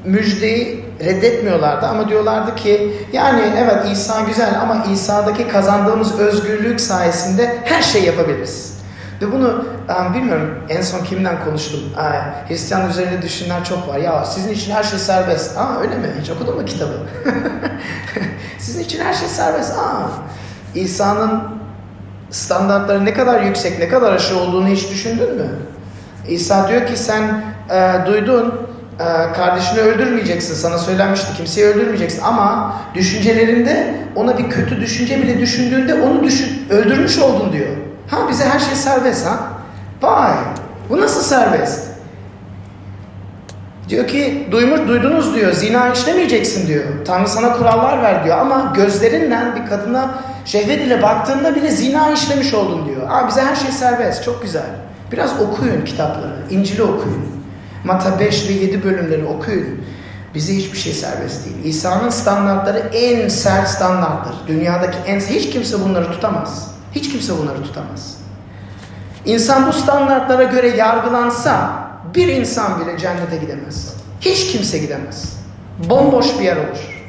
[0.05, 7.83] müjdeyi reddetmiyorlardı ama diyorlardı ki yani evet İsa güzel ama İsa'daki kazandığımız özgürlük sayesinde her
[7.83, 8.79] şey yapabiliriz.
[9.23, 9.65] Ve bunu
[9.99, 11.81] um, bilmiyorum en son kimden konuştum.
[11.97, 13.99] Aa, Hristiyan üzerine düşünenler çok var.
[13.99, 15.59] Ya sizin için her şey serbest.
[15.59, 16.09] Aa öyle mi?
[16.21, 16.93] Hiç okudun mu kitabı?
[18.59, 19.79] sizin için her şey serbest.
[19.79, 20.09] Aa
[20.75, 21.43] İsa'nın
[22.31, 25.49] standartları ne kadar yüksek, ne kadar aşağı olduğunu hiç düşündün mü?
[26.29, 28.53] İsa diyor ki sen e, duydun, e,
[29.37, 30.55] kardeşini öldürmeyeceksin.
[30.55, 32.23] Sana söylenmişti, kimseyi öldürmeyeceksin.
[32.23, 37.69] Ama düşüncelerinde ona bir kötü düşünce bile düşündüğünde onu düşün, öldürmüş oldun diyor.
[38.11, 39.39] Ha bize her şey serbest ha?
[40.03, 40.33] Vay!
[40.91, 41.89] Bu nasıl serbest?
[43.89, 46.85] Diyor ki duymuş duydunuz diyor zina işlemeyeceksin diyor.
[47.07, 52.55] Tanrı sana kurallar ver diyor ama gözlerinden bir kadına şehvet ile baktığında bile zina işlemiş
[52.55, 53.03] oldun diyor.
[53.11, 54.67] Aa bize her şey serbest çok güzel.
[55.13, 57.38] Biraz okuyun kitapları, İncil'i okuyun.
[57.89, 59.81] Mata 5 ve 7 bölümleri okuyun.
[60.35, 61.57] Bize hiçbir şey serbest değil.
[61.65, 64.35] İsa'nın standartları en sert standarttır.
[64.47, 66.71] Dünyadaki en hiç kimse bunları tutamaz.
[66.93, 68.19] Hiç kimse bunları tutamaz.
[69.25, 71.73] İnsan bu standartlara göre yargılansa
[72.15, 73.95] bir insan bile cennete gidemez.
[74.21, 75.39] Hiç kimse gidemez.
[75.91, 77.05] Bomboş bir yer olur.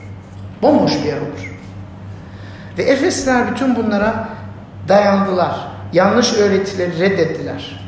[0.62, 1.60] Bomboş bir yer olur.
[2.78, 4.30] Ve Efesler bütün bunlara
[4.88, 5.68] dayandılar.
[5.94, 7.79] Yanlış öğretileri reddettiler.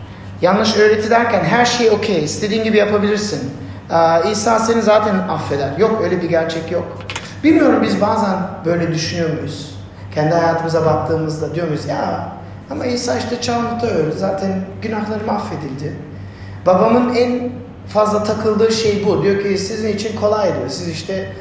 [0.41, 3.51] Yanlış öğreti derken her şey okey, istediğin gibi yapabilirsin.
[3.91, 5.77] Ee, İsa seni zaten affeder.
[5.77, 6.97] Yok öyle bir gerçek yok.
[7.43, 9.75] Bilmiyorum biz bazen böyle düşünüyor muyuz?
[10.15, 12.29] Kendi hayatımıza baktığımızda diyor muyuz ya
[12.71, 14.51] ama İsa işte çarmıhta öldü zaten
[14.81, 15.95] günahlarım affedildi.
[16.65, 17.49] Babamın en
[17.87, 19.23] fazla takıldığı şey bu.
[19.23, 20.69] Diyor ki sizin için kolay diyor.
[20.69, 21.33] Siz işte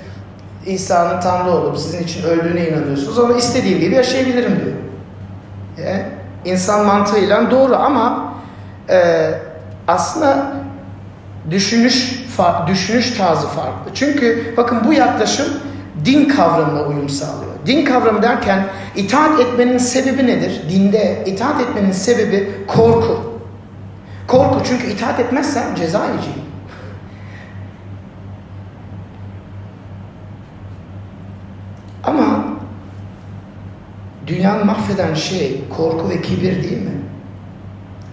[0.66, 4.76] İsa'nın Tanrı olup sizin için öldüğüne inanıyorsunuz ama istediğim gibi yaşayabilirim diyor.
[5.88, 6.06] E,
[6.44, 8.29] insan mantığıyla doğru ama
[8.90, 9.30] e,
[9.88, 10.52] aslında
[11.50, 12.20] düşünüş
[12.66, 13.90] düşünüş tarzı farklı.
[13.94, 15.46] Çünkü bakın bu yaklaşım
[16.04, 17.50] din kavramına uyum sağlıyor.
[17.66, 20.62] Din kavramı derken itaat etmenin sebebi nedir?
[20.70, 23.40] Dinde itaat etmenin sebebi korku.
[24.26, 26.40] Korku çünkü itaat etmezsen ceza yiyeceğim.
[32.04, 32.44] Ama
[34.26, 36.99] dünyanın mahveden şey korku ve kibir değil mi?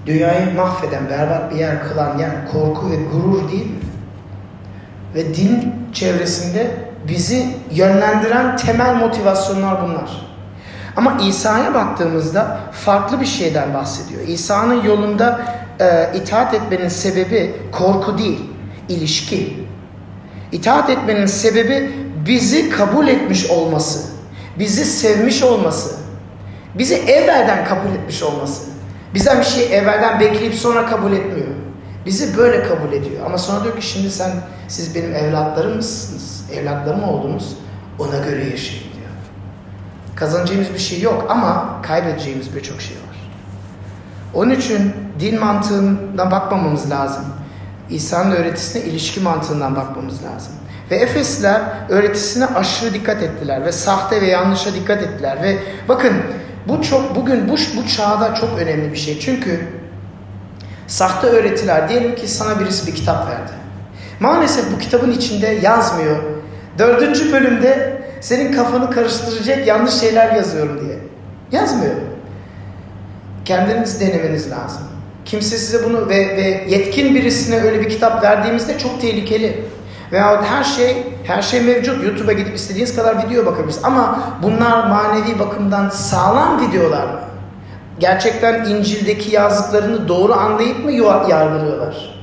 [0.08, 3.80] Dünyayı mahveden, berbat bir yer kılan yer korku ve gurur değil mi?
[5.15, 6.72] Ve din çevresinde
[7.08, 10.28] bizi yönlendiren temel motivasyonlar bunlar.
[10.96, 14.28] Ama İsa'ya baktığımızda farklı bir şeyden bahsediyor.
[14.28, 15.41] İsa'nın yolunda
[15.80, 18.39] e, itaat etmenin sebebi korku değil,
[18.89, 19.67] ilişki.
[20.52, 21.91] İtaat etmenin sebebi
[22.26, 24.08] bizi kabul etmiş olması,
[24.60, 25.96] bizi sevmiş olması,
[26.76, 28.77] bizi evvelden kabul etmiş olması.
[29.17, 31.47] Bizden bir şey evvelden bekleyip sonra kabul etmiyor.
[32.06, 33.25] Bizi böyle kabul ediyor.
[33.25, 34.32] Ama sonra diyor ki şimdi sen
[34.67, 36.45] siz benim evlatlarımsınız.
[36.53, 37.58] Evlatlarım oldunuz.
[37.99, 39.10] Ona göre yaşayın diyor.
[40.15, 43.32] Kazanacağımız bir şey yok ama kaybedeceğimiz birçok şey var.
[44.34, 47.25] Onun için din mantığından bakmamamız lazım.
[47.89, 50.53] İsa'nın öğretisine ilişki mantığından bakmamız lazım.
[50.91, 56.13] Ve Efesliler öğretisine aşırı dikkat ettiler ve sahte ve yanlışa dikkat ettiler ve bakın
[56.67, 59.19] bu çok bugün bu bu çağda çok önemli bir şey.
[59.19, 59.67] Çünkü
[60.88, 63.51] sahte öğretiler diyelim ki sana birisi bir kitap verdi.
[64.19, 66.17] Maalesef bu kitabın içinde yazmıyor.
[66.80, 70.99] Dördüncü bölümde senin kafanı karıştıracak yanlış şeyler yazıyorum diye.
[71.51, 71.95] Yazmıyor.
[73.45, 74.82] Kendiniz denemeniz lazım.
[75.25, 79.65] Kimse size bunu ve, ve yetkin birisine öyle bir kitap verdiğimizde çok tehlikeli.
[80.12, 82.04] Veya her şey her şey mevcut.
[82.04, 83.86] YouTube'a gidip istediğiniz kadar video bakabilirsiniz.
[83.86, 87.20] Ama bunlar manevi bakımdan sağlam videolar mı?
[88.00, 92.17] Gerçekten İncil'deki yazdıklarını doğru anlayıp mı yargılıyorlar?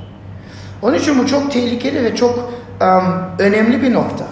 [0.82, 2.38] Onun için bu çok tehlikeli ve çok
[2.80, 4.24] um, önemli bir nokta.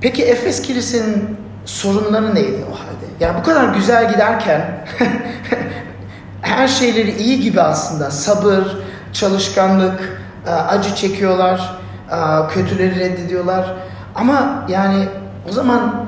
[0.00, 3.06] Peki Efes Kilise'nin sorunları neydi o halde?
[3.20, 4.86] Yani bu kadar güzel giderken
[6.42, 8.76] her şeyleri iyi gibi aslında sabır,
[9.12, 11.76] çalışkanlık, acı çekiyorlar,
[12.10, 13.74] e, kötüleri reddediyorlar.
[14.14, 15.08] Ama yani
[15.48, 16.04] o zaman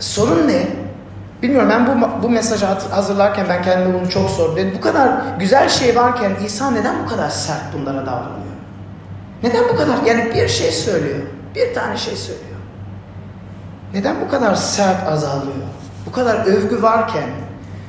[0.00, 0.68] sorun ne?
[1.42, 4.72] Bilmiyorum ben bu, bu mesajı hazırlarken ben kendime bunu çok sordum.
[4.76, 8.56] bu kadar güzel şey varken İsa neden bu kadar sert bunlara davranıyor?
[9.42, 9.96] Neden bu kadar?
[10.06, 11.18] Yani bir şey söylüyor.
[11.54, 12.46] Bir tane şey söylüyor.
[13.94, 15.54] Neden bu kadar sert azalıyor?
[16.06, 17.30] Bu kadar övgü varken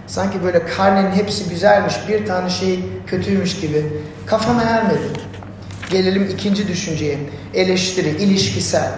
[0.07, 5.26] sanki böyle karnenin hepsi güzelmiş, bir tane şey kötüymüş gibi kafama ermedi.
[5.89, 7.19] Gelelim ikinci düşünceye.
[7.53, 8.91] Eleştiri, ilişkisel.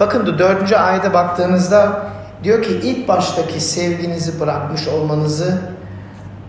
[0.00, 2.10] Bakın da dördüncü ayete baktığınızda
[2.44, 5.60] diyor ki ilk baştaki sevginizi bırakmış olmanızı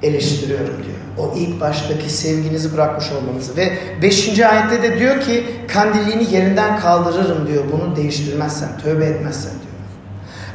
[0.03, 0.97] eleştiriyorum diyor.
[1.17, 3.57] O ilk baştaki sevginizi bırakmış olmanızı.
[3.57, 7.63] Ve beşinci ayette de diyor ki kandilliğini yerinden kaldırırım diyor.
[7.71, 9.71] Bunu değiştirmezsen, tövbe etmezsen diyor.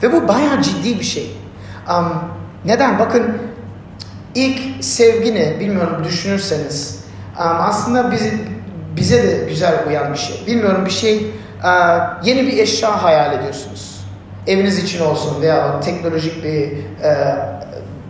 [0.02, 1.36] Ve bu bayağı ciddi bir şey.
[1.88, 2.12] Um,
[2.64, 2.98] neden?
[2.98, 3.38] Bakın
[4.34, 6.98] ilk sevgi ne bilmiyorum düşünürseniz
[7.38, 8.34] um, aslında bizi,
[8.96, 10.46] bize de güzel uyan bir şey.
[10.46, 11.30] Bilmiyorum bir şey
[11.64, 14.00] uh, yeni bir eşya hayal ediyorsunuz.
[14.46, 17.56] Eviniz için olsun veya teknolojik bir uh,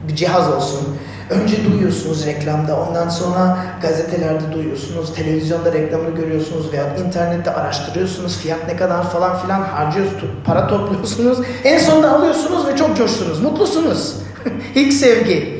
[0.08, 0.98] bir cihaz olsun.
[1.30, 8.76] Önce duyuyorsunuz reklamda, ondan sonra gazetelerde duyuyorsunuz, televizyonda reklamını görüyorsunuz veya internette araştırıyorsunuz, fiyat ne
[8.76, 11.38] kadar falan filan harcıyorsunuz, para topluyorsunuz.
[11.64, 14.16] En sonunda alıyorsunuz ve çok coştunuz, mutlusunuz.
[14.74, 15.55] İlk sevgi.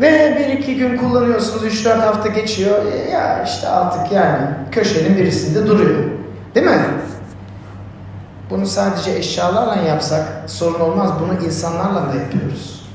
[0.00, 2.92] Ve bir iki gün kullanıyorsunuz, üç dört hafta geçiyor.
[2.92, 4.38] E, ya işte artık yani
[4.72, 6.04] köşenin birisinde duruyor.
[6.54, 6.84] Değil mi?
[8.50, 11.10] Bunu sadece eşyalarla yapsak sorun olmaz.
[11.20, 12.90] Bunu insanlarla da yapıyoruz.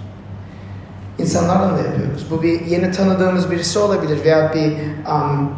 [1.17, 2.31] İnsanlarla da yapıyoruz.
[2.31, 4.73] Bu bir yeni tanıdığımız birisi olabilir veya bir
[5.12, 5.51] um,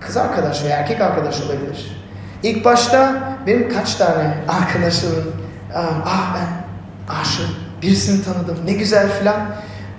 [0.00, 2.02] kız arkadaş veya erkek arkadaş olabilir.
[2.42, 5.10] İlk başta benim kaç tane arkadaşım,
[5.76, 6.48] um, ah ben
[7.14, 7.48] aşık,
[7.82, 9.36] birisini tanıdım, ne güzel filan.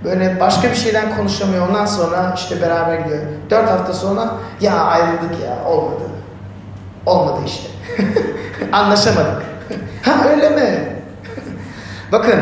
[0.04, 1.68] Böyle başka bir şeyden konuşamıyor.
[1.68, 3.22] Ondan sonra işte beraber gidiyor.
[3.50, 6.02] Dört hafta sonra ya ayrıldık ya olmadı.
[7.06, 7.68] Olmadı işte.
[8.72, 9.42] Anlaşamadık.
[10.02, 10.88] ha öyle mi?
[12.12, 12.38] Bakın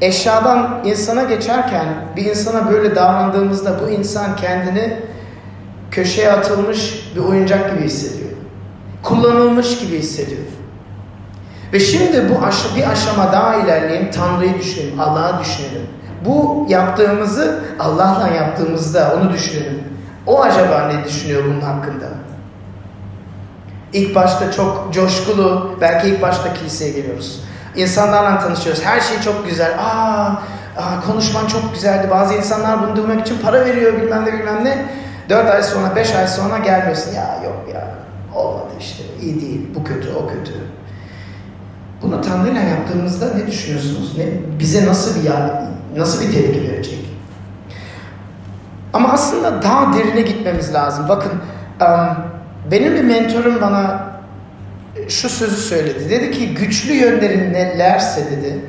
[0.00, 4.96] eşyadan insana geçerken bir insana böyle davrandığımızda bu insan kendini
[5.90, 8.30] köşeye atılmış bir oyuncak gibi hissediyor.
[9.02, 10.42] Kullanılmış gibi hissediyor.
[11.72, 14.10] Ve şimdi bu aş bir aşama daha ilerleyelim.
[14.10, 15.86] Tanrı'yı düşünelim, Allah'ı düşünelim.
[16.26, 19.84] Bu yaptığımızı Allah'la yaptığımızda onu düşünelim.
[20.26, 22.06] O acaba ne düşünüyor bunun hakkında?
[23.92, 27.40] İlk başta çok coşkulu, belki ilk başta kiliseye geliyoruz.
[27.76, 28.84] İnsanlarla tanışıyoruz.
[28.84, 29.78] Her şey çok güzel.
[29.78, 30.26] Aa,
[30.76, 32.10] aa konuşman çok güzeldi.
[32.10, 34.86] Bazı insanlar bunu duymak için para veriyor bilmem ne bilmem ne.
[35.28, 37.12] Dört ay sonra, beş ay sonra gelmiyorsun.
[37.14, 37.88] Ya yok ya
[38.34, 39.02] olmadı işte.
[39.22, 39.68] İyi değil.
[39.74, 40.52] Bu kötü, o kötü.
[42.02, 44.18] Bunu Tanrı'yla yaptığımızda ne düşünüyorsunuz?
[44.18, 44.24] Ne,
[44.58, 45.24] bize nasıl bir
[45.96, 46.98] nasıl bir tepki verecek?
[48.92, 51.08] Ama aslında daha derine gitmemiz lazım.
[51.08, 51.32] Bakın
[52.70, 54.06] benim bir mentorum bana
[55.08, 56.10] şu sözü söyledi.
[56.10, 58.60] Dedi ki güçlü yönlerin nelerse dedi,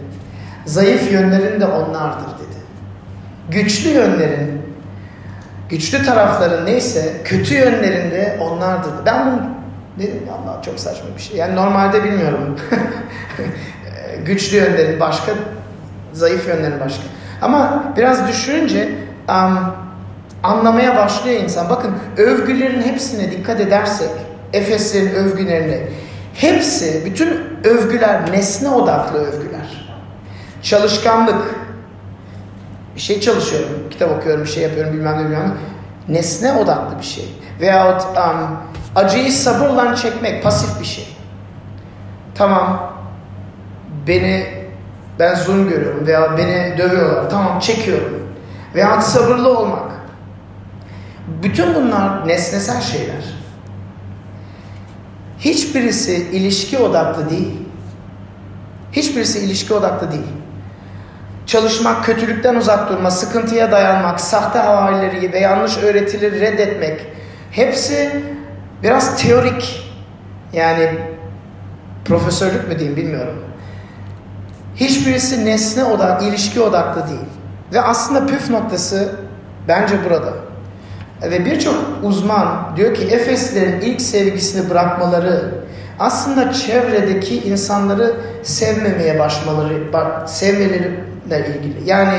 [0.65, 2.57] zayıf yönlerin de onlardır dedi.
[3.49, 4.61] Güçlü yönlerin,
[5.69, 8.91] güçlü tarafların neyse kötü yönlerin de onlardır.
[9.05, 9.41] Ben bunu
[9.99, 11.37] dedim Allah çok saçma bir şey.
[11.37, 12.59] Yani normalde bilmiyorum.
[14.25, 15.31] güçlü yönlerin başka,
[16.13, 17.03] zayıf yönlerin başka.
[17.41, 18.89] Ama biraz düşününce
[19.29, 19.57] um,
[20.43, 21.69] anlamaya başlıyor insan.
[21.69, 24.09] Bakın övgülerin hepsine dikkat edersek,
[24.53, 25.79] Efeslerin övgülerine
[26.37, 27.29] Hepsi, bütün
[27.63, 29.87] övgüler nesne odaklı övgüler.
[30.61, 31.55] Çalışkanlık,
[32.95, 35.53] bir şey çalışıyorum, kitap okuyorum, bir şey yapıyorum bilmem ne bilmem
[36.09, 36.13] ne.
[36.15, 37.35] Nesne odaklı bir şey.
[37.61, 38.57] Veyahut um,
[38.95, 41.17] acıyı sabırla çekmek pasif bir şey.
[42.35, 42.93] Tamam,
[44.07, 44.56] beni
[45.19, 47.29] ben zulüm görüyorum veya beni dövüyorlar.
[47.29, 48.27] Tamam çekiyorum.
[48.75, 49.91] Veya sabırlı olmak.
[51.43, 53.23] Bütün bunlar nesnesel şeyler.
[55.39, 57.57] Hiçbirisi ilişki odaklı değil.
[58.91, 60.27] Hiçbirisi ilişki odaklı değil.
[61.45, 67.05] Çalışmak, kötülükten uzak durma, sıkıntıya dayanmak, sahte havalileri ve yanlış öğretileri reddetmek
[67.51, 68.23] hepsi
[68.83, 69.91] biraz teorik
[70.53, 70.89] yani
[72.05, 73.43] profesörlük mü diyeyim bilmiyorum.
[74.77, 77.19] Hiçbirisi nesne odak, ilişki odaklı değil.
[77.73, 79.15] Ve aslında püf noktası
[79.67, 80.33] bence burada.
[81.21, 85.51] Ve birçok uzman diyor ki Efeslilerin ilk sevgisini bırakmaları
[85.99, 91.89] aslında çevredeki insanları sevmemeye başlamaları, sevmeleriyle ilgili.
[91.89, 92.17] Yani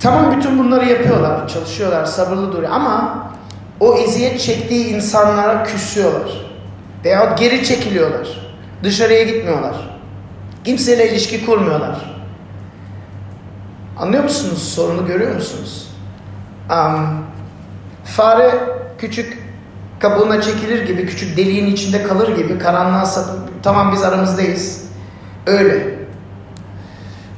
[0.00, 3.26] tamam bütün bunları yapıyorlar, çalışıyorlar, sabırlı duruyor ama
[3.80, 6.52] o eziyet çektiği insanlara küsüyorlar.
[7.04, 8.28] Veyahut geri çekiliyorlar.
[8.82, 9.91] Dışarıya gitmiyorlar.
[10.64, 12.22] Kimseyle ilişki kurmuyorlar.
[13.98, 14.72] Anlıyor musunuz?
[14.74, 15.88] Sorunu görüyor musunuz?
[16.70, 17.24] Um,
[18.04, 18.54] Fare
[18.98, 19.38] küçük
[19.98, 24.84] kabuğuna çekilir gibi, küçük deliğin içinde kalır gibi karanlığa sapıp tamam biz aramızdayız.
[25.46, 25.94] Öyle.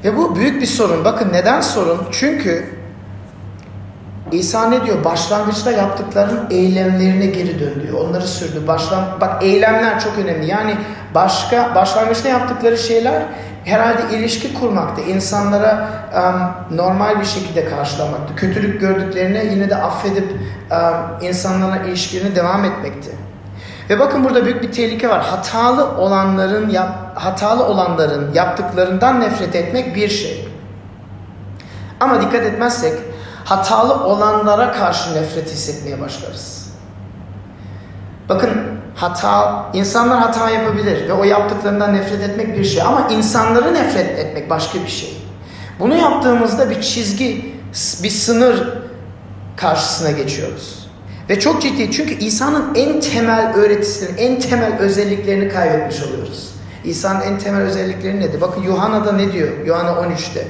[0.05, 1.05] Ve bu büyük bir sorun.
[1.05, 1.99] Bakın neden sorun?
[2.13, 2.65] Çünkü
[4.33, 5.05] İsa ne diyor?
[5.05, 8.09] Başlangıçta yaptıkların eylemlerine geri dön diyor.
[8.09, 8.67] Onları sürdü.
[8.67, 10.47] Başlan bak eylemler çok önemli.
[10.47, 10.77] Yani
[11.15, 13.23] başka başlangıçta yaptıkları şeyler
[13.65, 15.03] herhalde ilişki kurmaktı.
[15.03, 18.37] insanlara um, normal bir şekilde karşılamaktı.
[18.37, 23.11] Kötülük gördüklerine yine de affedip um, insanlarla ilişkilerini devam etmekti.
[23.91, 25.23] Ve bakın burada büyük bir tehlike var.
[25.23, 30.49] Hatalı olanların yap, hatalı olanların yaptıklarından nefret etmek bir şey.
[32.01, 32.93] Ama dikkat etmezsek
[33.45, 36.71] hatalı olanlara karşı nefret hissetmeye başlarız.
[38.29, 38.51] Bakın
[38.95, 44.51] hata, insanlar hata yapabilir ve o yaptıklarından nefret etmek bir şey ama insanları nefret etmek
[44.51, 45.17] başka bir şey.
[45.81, 47.55] Bunu yaptığımızda bir çizgi
[48.03, 48.69] bir sınır
[49.57, 50.89] karşısına geçiyoruz.
[51.31, 56.51] Ve çok ciddi çünkü İsa'nın en temel öğretisini, en temel özelliklerini kaybetmiş oluyoruz.
[56.85, 58.41] İsa'nın en temel özellikleri nedir?
[58.41, 59.49] Bakın Yuhanna'da ne diyor?
[59.67, 60.47] Yuhanna 13'te.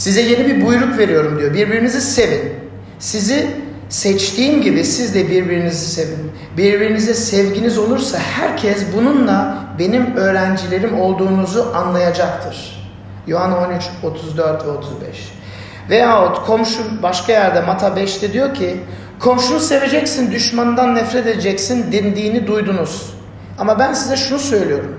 [0.00, 1.54] Size yeni bir buyruk veriyorum diyor.
[1.54, 2.52] Birbirinizi sevin.
[2.98, 3.50] Sizi
[3.88, 6.32] seçtiğim gibi siz de birbirinizi sevin.
[6.56, 12.86] Birbirinize sevginiz olursa herkes bununla benim öğrencilerim olduğunuzu anlayacaktır.
[13.26, 15.32] Yuhanna 13, 34 ve 35.
[15.90, 18.80] Veyahut komşu başka yerde Mata 5'te diyor ki
[19.18, 23.14] komşunu seveceksin, düşmanından nefret edeceksin dendiğini duydunuz.
[23.58, 24.98] Ama ben size şunu söylüyorum.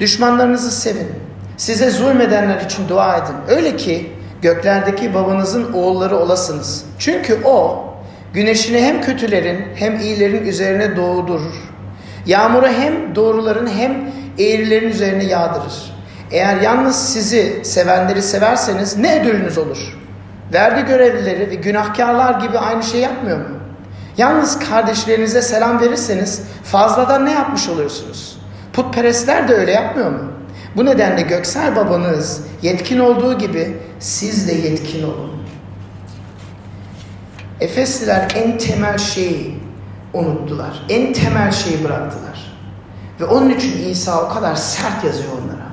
[0.00, 1.27] Düşmanlarınızı sevin.
[1.58, 3.56] Size zulmedenler için dua edin.
[3.56, 6.84] Öyle ki göklerdeki babanızın oğulları olasınız.
[6.98, 7.84] Çünkü o
[8.32, 11.54] güneşini hem kötülerin hem iyilerin üzerine doğdurur.
[12.26, 15.92] Yağmuru hem doğruların hem eğrilerin üzerine yağdırır.
[16.30, 19.98] Eğer yalnız sizi sevenleri severseniz ne ödülünüz olur?
[20.52, 23.56] Vergi görevlileri ve günahkarlar gibi aynı şey yapmıyor mu?
[24.16, 28.38] Yalnız kardeşlerinize selam verirseniz fazladan ne yapmış oluyorsunuz?
[28.72, 30.37] Putperestler de öyle yapmıyor mu?
[30.76, 35.30] Bu nedenle göksel babanız yetkin olduğu gibi siz de yetkin olun.
[37.60, 39.60] Efesliler en temel şeyi
[40.12, 40.82] unuttular.
[40.88, 42.58] En temel şeyi bıraktılar.
[43.20, 45.68] Ve onun için İsa o kadar sert yazıyor onlara.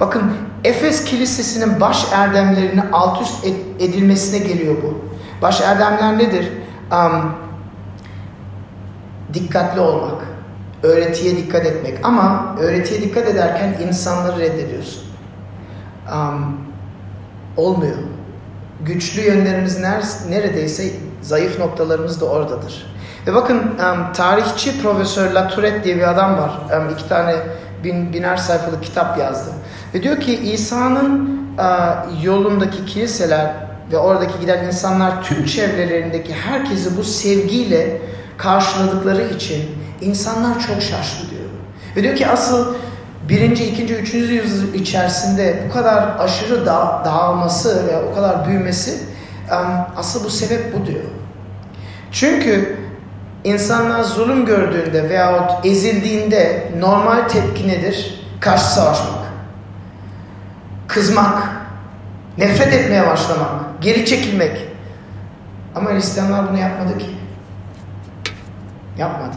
[0.00, 0.32] Bakın
[0.64, 3.44] Efes Kilisesi'nin baş erdemlerini alt üst
[3.80, 5.04] edilmesine geliyor bu.
[5.42, 6.52] Baş erdemler nedir?
[6.92, 7.34] Um,
[9.34, 10.22] dikkatli olmak,
[10.84, 11.98] öğretiye dikkat etmek.
[12.02, 15.02] Ama öğretiye dikkat ederken insanları reddediyorsun.
[16.12, 16.56] Um,
[17.56, 17.96] olmuyor.
[18.80, 19.80] Güçlü yönlerimiz
[20.30, 20.90] neredeyse
[21.22, 22.94] zayıf noktalarımız da oradadır.
[23.26, 26.52] Ve bakın um, tarihçi Profesör Latourette diye bir adam var.
[26.76, 27.36] Um, iki tane
[27.84, 29.50] bin, biner sayfalık kitap yazdı.
[29.94, 33.54] Ve diyor ki İsa'nın uh, yolundaki kiliseler
[33.92, 38.00] ve oradaki giden insanlar tüm çevrelerindeki herkesi bu sevgiyle
[38.38, 39.70] karşıladıkları için
[40.00, 41.44] insanlar çok şaştı diyor.
[41.96, 42.74] Ve diyor ki asıl
[43.28, 48.98] birinci, ikinci, üçüncü yüzyıl içerisinde bu kadar aşırı da dağılması ve o kadar büyümesi
[49.96, 51.04] asıl bu sebep bu diyor.
[52.12, 52.78] Çünkü
[53.44, 58.26] insanlar zulüm gördüğünde veyahut ezildiğinde normal tepki nedir?
[58.40, 59.24] Karşı savaşmak.
[60.88, 61.50] Kızmak.
[62.38, 63.50] Nefret etmeye başlamak.
[63.80, 64.68] Geri çekilmek.
[65.74, 67.06] Ama Hristiyanlar bunu yapmadı ki.
[68.98, 69.36] Yapmadı.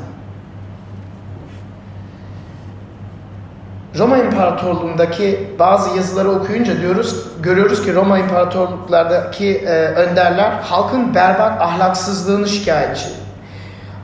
[3.97, 12.47] Roma İmparatorluğundaki bazı yazıları okuyunca diyoruz, görüyoruz ki Roma İmparatorluklardaki e, önderler halkın berbat ahlaksızlığını
[12.47, 13.07] şikayetçi.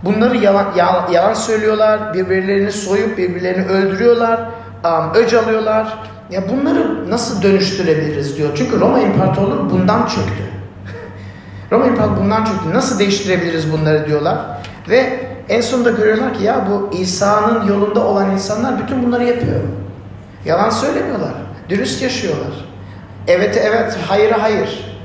[0.03, 0.65] Bunları yalan,
[1.11, 4.39] yalan, söylüyorlar, birbirlerini soyup birbirlerini öldürüyorlar,
[4.85, 5.97] um, öc alıyorlar.
[6.31, 8.49] Ya bunları nasıl dönüştürebiliriz diyor.
[8.55, 10.43] Çünkü Roma İmparatorluğu bundan çöktü.
[11.71, 12.73] Roma İmparatorluğu bundan çöktü.
[12.73, 14.37] Nasıl değiştirebiliriz bunları diyorlar.
[14.89, 19.59] Ve en sonunda görüyorlar ki ya bu İsa'nın yolunda olan insanlar bütün bunları yapıyor.
[20.45, 21.33] Yalan söylemiyorlar.
[21.69, 22.65] Dürüst yaşıyorlar.
[23.27, 24.97] Evet evet, hayır hayır.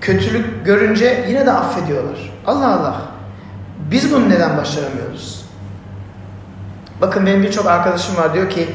[0.00, 2.32] Kötülük görünce yine de affediyorlar.
[2.46, 3.02] Allah Allah.
[3.90, 5.44] Biz bunu neden başaramıyoruz?
[7.00, 8.68] Bakın benim birçok arkadaşım var diyor ki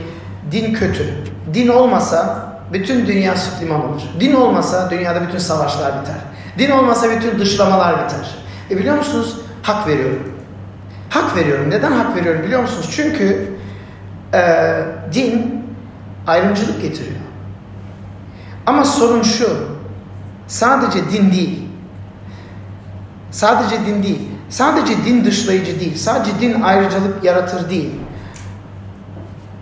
[0.51, 1.05] din kötü.
[1.53, 4.01] Din olmasa bütün dünya süt olur.
[4.19, 6.15] Din olmasa dünyada bütün savaşlar biter.
[6.57, 8.35] Din olmasa bütün dışlamalar biter.
[8.71, 9.37] E biliyor musunuz?
[9.63, 10.38] Hak veriyorum.
[11.09, 11.69] Hak veriyorum.
[11.69, 12.89] Neden hak veriyorum biliyor musunuz?
[12.91, 13.51] Çünkü
[14.33, 14.73] e,
[15.13, 15.65] din
[16.27, 17.19] ayrımcılık getiriyor.
[18.65, 19.49] Ama sorun şu.
[20.47, 21.69] Sadece din değil.
[23.31, 24.29] Sadece din değil.
[24.49, 25.97] Sadece din dışlayıcı değil.
[25.97, 27.91] Sadece din ayrıcalık yaratır değil.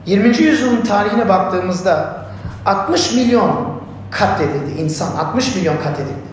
[0.05, 0.37] 20.
[0.37, 2.25] yüzyılın tarihine baktığımızda
[2.65, 3.79] 60 milyon
[4.11, 5.15] katledildi insan.
[5.15, 6.27] 60 milyon katledildi.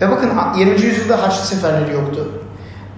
[0.00, 0.80] Ve bakın 20.
[0.80, 2.33] yüzyılda Haçlı seferleri yoktu.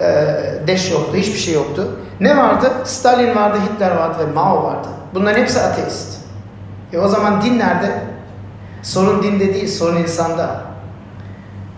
[0.01, 0.27] Ee,
[0.67, 2.01] Deş yoktu, hiçbir şey yoktu.
[2.21, 2.73] Ne vardı?
[2.85, 4.89] Stalin vardı, Hitler vardı ve Mao vardı.
[5.15, 6.19] Bunların hepsi ateist.
[6.93, 8.03] E o zaman din nerede?
[8.83, 10.61] Sorun dinde değil, sorun insanda.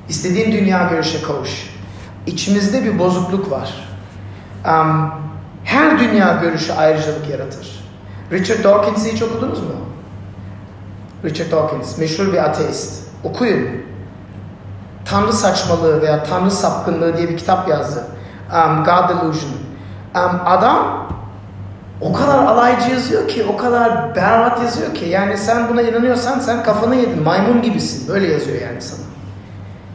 [0.09, 1.75] İstediğin dünya görüşe kavuş.
[2.27, 3.89] İçimizde bir bozukluk var.
[4.67, 5.13] Um,
[5.65, 7.85] her dünya görüşü ayrıcalık yaratır.
[8.33, 9.75] Richard Dawkins'i hiç okudunuz mu?
[11.25, 13.03] Richard Dawkins, meşhur bir ateist.
[13.25, 13.88] Okuyun.
[15.11, 18.05] Tanrı saçmalığı veya Tanrı sapkınlığı diye bir kitap yazdı.
[18.53, 19.51] Um, God Delusion.
[20.15, 21.09] Um, adam
[22.01, 25.05] o kadar alaycı yazıyor ki, o kadar berbat yazıyor ki.
[25.05, 28.09] Yani sen buna inanıyorsan sen kafanı yedin, maymun gibisin.
[28.09, 29.01] Böyle yazıyor yani sana.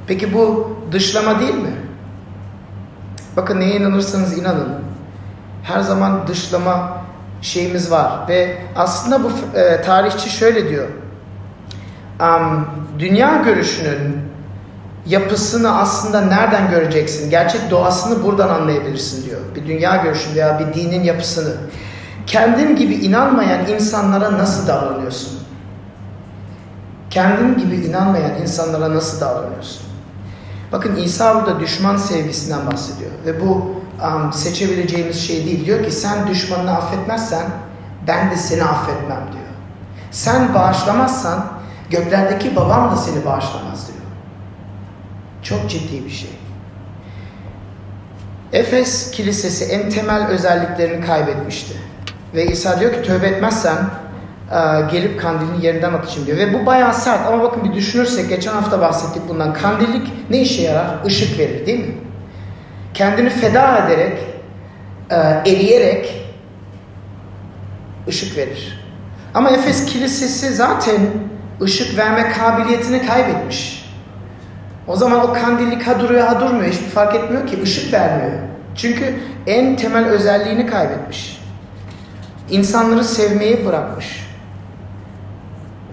[0.07, 1.73] Peki bu dışlama değil mi?
[3.37, 4.69] Bakın neye inanırsanız inanın.
[5.63, 6.97] Her zaman dışlama
[7.41, 8.11] şeyimiz var.
[8.27, 10.87] Ve aslında bu e, tarihçi şöyle diyor.
[12.21, 12.67] um,
[12.99, 14.32] dünya görüşünün
[15.05, 17.29] yapısını aslında nereden göreceksin?
[17.29, 19.39] Gerçek doğasını buradan anlayabilirsin diyor.
[19.55, 21.53] Bir dünya görüşü veya bir dinin yapısını.
[22.27, 25.39] Kendin gibi inanmayan insanlara nasıl davranıyorsun?
[27.09, 29.83] Kendin gibi inanmayan insanlara nasıl davranıyorsun?
[30.71, 33.11] Bakın İsa burada düşman sevgisinden bahsediyor.
[33.25, 35.65] Ve bu um, seçebileceğimiz şey değil.
[35.65, 37.45] Diyor ki sen düşmanını affetmezsen
[38.07, 39.43] ben de seni affetmem diyor.
[40.11, 41.45] Sen bağışlamazsan
[41.89, 43.92] göklerdeki babam da seni bağışlamaz diyor.
[45.43, 46.29] Çok ciddi bir şey.
[48.53, 51.73] Efes kilisesi en temel özelliklerini kaybetmişti.
[52.35, 53.77] Ve İsa diyor ki tövbe etmezsen
[54.51, 56.37] e, gelip kandilini yerinden atacağım diyor.
[56.37, 59.53] Ve bu bayağı sert ama bakın bir düşünürsek geçen hafta bahsettik bundan.
[59.53, 61.05] Kandillik ne işe yarar?
[61.05, 61.95] Işık verir değil mi?
[62.93, 64.17] Kendini feda ederek,
[65.09, 65.15] e,
[65.51, 66.25] eriyerek
[68.07, 68.79] ışık verir.
[69.33, 71.01] Ama Efes kilisesi zaten
[71.61, 73.82] ışık verme kabiliyetini kaybetmiş.
[74.87, 76.71] O zaman o kandillik ha duruyor ha durmuyor.
[76.71, 77.61] Hiçbir fark etmiyor ki.
[77.63, 78.39] ışık vermiyor.
[78.75, 81.43] Çünkü en temel özelliğini kaybetmiş.
[82.49, 84.29] İnsanları sevmeyi bırakmış.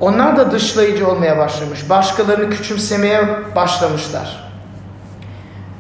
[0.01, 1.91] Onlar da dışlayıcı olmaya başlamış.
[1.91, 4.51] Başkalarını küçümsemeye başlamışlar.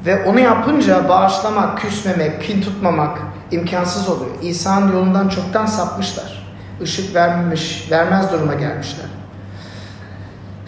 [0.06, 3.18] Ve onu yapınca bağışlamak, küsmemek, kin tutmamak
[3.50, 4.30] imkansız oluyor.
[4.42, 6.46] İsa'nın yolundan çoktan sapmışlar.
[6.82, 9.06] Işık vermemiş, vermez duruma gelmişler.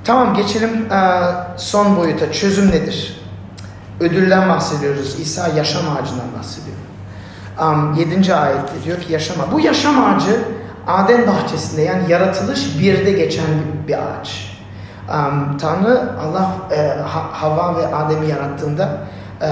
[0.05, 0.89] Tamam geçelim
[1.57, 2.33] son boyuta.
[2.33, 3.21] Çözüm nedir?
[4.01, 5.21] Ödülden bahsediyoruz.
[5.21, 6.77] İsa yaşam ağacından bahsediyor.
[7.97, 8.35] 7.
[8.35, 9.53] ayette diyor ki yaşama.
[9.53, 10.45] Bu yaşam ağacı
[10.87, 13.47] Adem bahçesinde yani yaratılış birde geçen
[13.89, 14.59] bir ağaç.
[15.61, 16.99] Tanrı Allah e,
[17.33, 18.99] Hava ve Adem'i yarattığında
[19.43, 19.49] e,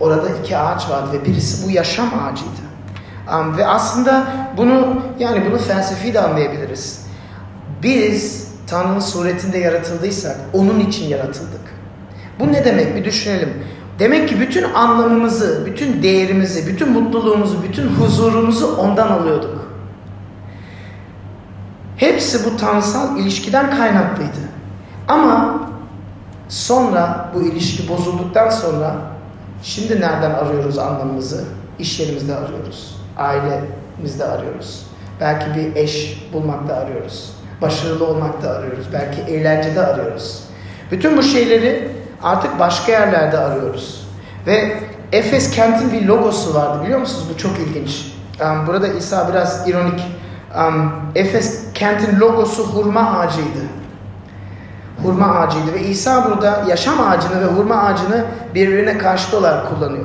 [0.00, 2.66] orada iki ağaç vardı ve birisi bu yaşam ağacıydı.
[3.56, 4.26] ve aslında
[4.56, 7.06] bunu yani bunu felsefi de anlayabiliriz.
[7.82, 11.60] Biz Tanrı'nın suretinde yaratıldıysak onun için yaratıldık.
[12.40, 13.52] Bu ne demek bir düşünelim.
[13.98, 19.72] Demek ki bütün anlamımızı, bütün değerimizi, bütün mutluluğumuzu, bütün huzurumuzu ondan alıyorduk.
[21.96, 24.38] Hepsi bu tanrısal ilişkiden kaynaklıydı.
[25.08, 25.60] Ama
[26.48, 28.96] sonra bu ilişki bozulduktan sonra
[29.62, 31.44] şimdi nereden arıyoruz anlamımızı?
[31.78, 32.96] İş yerimizde arıyoruz.
[33.16, 34.86] Ailemizde arıyoruz.
[35.20, 37.35] Belki bir eş bulmakta arıyoruz.
[37.62, 38.86] Başarılı olmakta arıyoruz.
[38.92, 40.44] Belki eğlencede arıyoruz.
[40.90, 41.88] Bütün bu şeyleri
[42.22, 44.08] artık başka yerlerde arıyoruz.
[44.46, 44.76] Ve
[45.12, 47.24] Efes kentin bir logosu vardı biliyor musunuz?
[47.34, 48.12] Bu çok ilginç.
[48.40, 50.02] Um, burada İsa biraz ironik.
[50.58, 53.58] Um, Efes kentin logosu hurma ağacıydı.
[55.02, 60.04] Hurma ağacıydı ve İsa burada yaşam ağacını ve hurma ağacını birbirine karşıt olarak kullanıyor.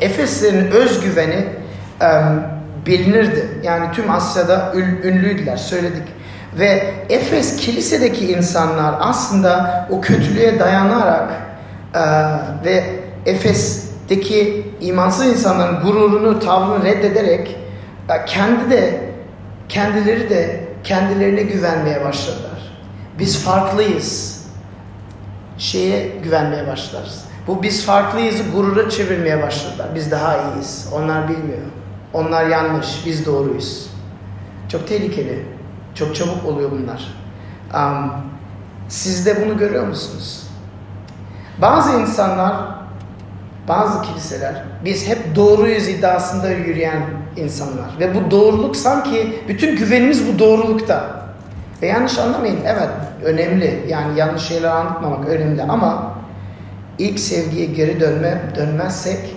[0.00, 1.46] Efeslerin özgüveni
[2.02, 2.42] um,
[2.86, 3.60] bilinirdi.
[3.62, 4.72] Yani tüm Asya'da
[5.04, 6.02] ünlüydüler, söyledik.
[6.58, 11.30] Ve Efes kilisedeki insanlar aslında o kötülüğe dayanarak
[11.94, 12.00] e,
[12.64, 12.84] ve
[13.26, 17.56] Efes'teki imansız insanların gururunu, tavrını reddederek
[18.08, 19.00] e, kendi de
[19.68, 22.72] kendileri de kendilerine güvenmeye başladılar.
[23.18, 24.36] Biz farklıyız.
[25.58, 27.24] Şeye güvenmeye başlarız.
[27.46, 29.88] Bu biz farklıyız gurura çevirmeye başladılar.
[29.94, 30.88] Biz daha iyiyiz.
[30.92, 31.62] Onlar bilmiyor.
[32.14, 33.06] Onlar yanlış.
[33.06, 33.90] Biz doğruyuz.
[34.68, 35.55] Çok tehlikeli.
[35.98, 37.14] Çok çabuk oluyor bunlar.
[37.74, 38.12] Um,
[38.88, 40.46] siz de bunu görüyor musunuz?
[41.62, 42.56] Bazı insanlar,
[43.68, 47.02] bazı kiliseler, biz hep doğruyuz iddiasında yürüyen
[47.36, 47.98] insanlar.
[48.00, 51.26] Ve bu doğruluk sanki bütün güvenimiz bu doğrulukta.
[51.82, 52.88] Ve yanlış anlamayın, evet
[53.24, 53.84] önemli.
[53.88, 56.14] Yani yanlış şeyler anlatmamak önemli ama
[56.98, 59.36] ilk sevgiye geri dönme dönmezsek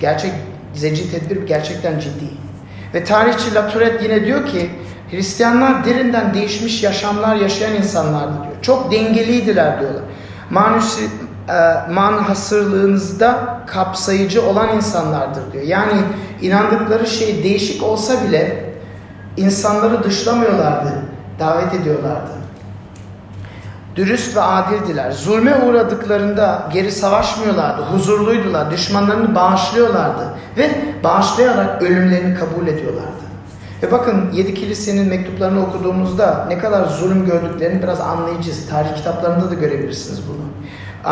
[0.00, 0.32] gerçek
[0.74, 2.24] zeci tedbir gerçekten ciddi.
[2.94, 4.70] Ve tarihçi Latourette yine diyor ki
[5.10, 8.54] Hristiyanlar derinden değişmiş yaşamlar yaşayan insanlardı diyor.
[8.62, 10.02] Çok dengeliydiler diyorlar.
[10.50, 11.04] Manüsü,
[11.48, 15.64] e, manhasırlığınızda kapsayıcı olan insanlardır diyor.
[15.64, 15.92] Yani
[16.42, 18.74] inandıkları şey değişik olsa bile
[19.36, 20.92] insanları dışlamıyorlardı,
[21.38, 22.30] davet ediyorlardı.
[23.96, 25.12] Dürüst ve adildiler.
[25.12, 30.24] Zulme uğradıklarında geri savaşmıyorlardı, huzurluydular, düşmanlarını bağışlıyorlardı
[30.56, 30.70] ve
[31.04, 33.19] bağışlayarak ölümlerini kabul ediyorlardı.
[33.82, 38.68] Ve bakın yedi kilisenin mektuplarını okuduğumuzda ne kadar zulüm gördüklerini biraz anlayacağız.
[38.70, 40.50] Tarih kitaplarında da görebilirsiniz bunu.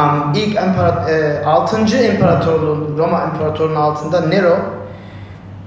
[0.03, 2.07] Um, ilk emperat e, 6.
[2.07, 4.57] imparatorluğun, Roma imparatorluğunun altında Nero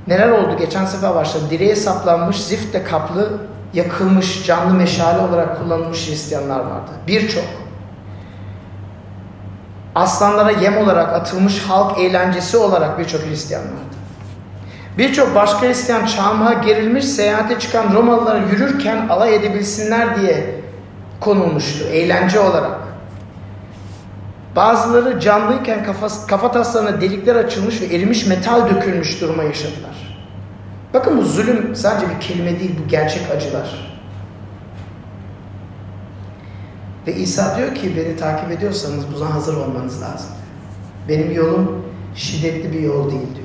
[0.08, 0.58] neler oldu?
[0.60, 1.44] Geçen sefer başladı.
[1.50, 3.30] Direğe saplanmış, ziftle kaplı,
[3.74, 6.92] yakılmış, canlı meşale olarak kullanılmış Hristiyanlar vardı.
[7.08, 7.44] Birçok.
[9.96, 13.91] Aslanlara yem olarak atılmış halk eğlencesi olarak birçok Hristiyan vardı.
[14.98, 20.62] Birçok başka Hristiyan çarmıha gerilmiş seyahate çıkan Romalılara yürürken alay edebilsinler diye
[21.20, 22.80] konulmuştu eğlence olarak.
[24.56, 30.18] Bazıları canlıyken kafa, kafa taslarına delikler açılmış ve erimiş metal dökülmüş duruma yaşadılar.
[30.94, 33.92] Bakın bu zulüm sadece bir kelime değil, bu gerçek acılar.
[37.08, 40.30] Ve İsa diyor ki beni takip ediyorsanız buna hazır olmanız lazım.
[41.10, 41.86] Benim yolum
[42.16, 43.41] şiddetli bir yol değil diyor.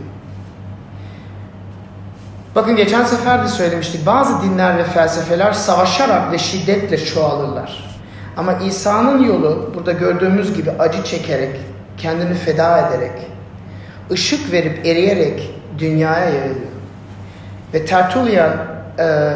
[2.56, 4.06] Bakın geçen sefer de söylemiştik.
[4.06, 7.98] Bazı dinler ve felsefeler savaşarak ve şiddetle çoğalırlar.
[8.36, 11.60] Ama İsa'nın yolu burada gördüğümüz gibi acı çekerek,
[11.98, 13.12] kendini feda ederek,
[14.10, 16.66] ışık verip eriyerek dünyaya yayılıyor.
[17.74, 18.52] Ve Tertullian
[18.98, 19.34] e,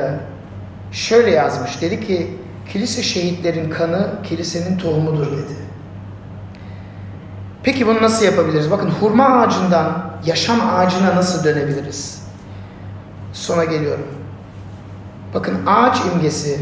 [0.92, 1.82] şöyle yazmış.
[1.82, 2.38] Dedi ki
[2.72, 5.56] kilise şehitlerin kanı kilisenin tohumudur dedi.
[7.62, 8.70] Peki bunu nasıl yapabiliriz?
[8.70, 12.19] Bakın hurma ağacından yaşam ağacına nasıl dönebiliriz?
[13.32, 14.06] Sona geliyorum.
[15.34, 16.60] Bakın ağaç imgesi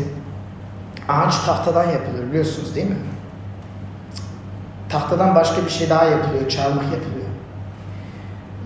[1.08, 2.96] ağaç tahtadan yapılır biliyorsunuz değil mi?
[4.88, 7.28] Tahtadan başka bir şey daha yapılıyor, çarmıh yapılıyor.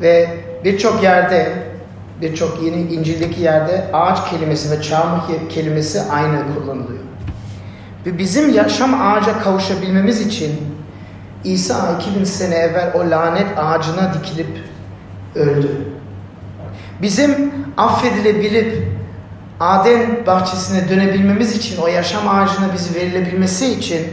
[0.01, 1.53] Ve birçok yerde,
[2.21, 7.03] birçok yeni İncil'deki yerde ağaç kelimesi ve çarmıh kelimesi aynı kullanılıyor.
[8.07, 10.61] Ve bizim yaşam ağaca kavuşabilmemiz için
[11.45, 14.59] İsa 2000 sene evvel o lanet ağacına dikilip
[15.35, 15.92] öldü.
[17.03, 18.89] Bizim affedilebilip
[19.61, 24.07] Aden bahçesine dönebilmemiz için, o yaşam ağacına bizi verilebilmesi için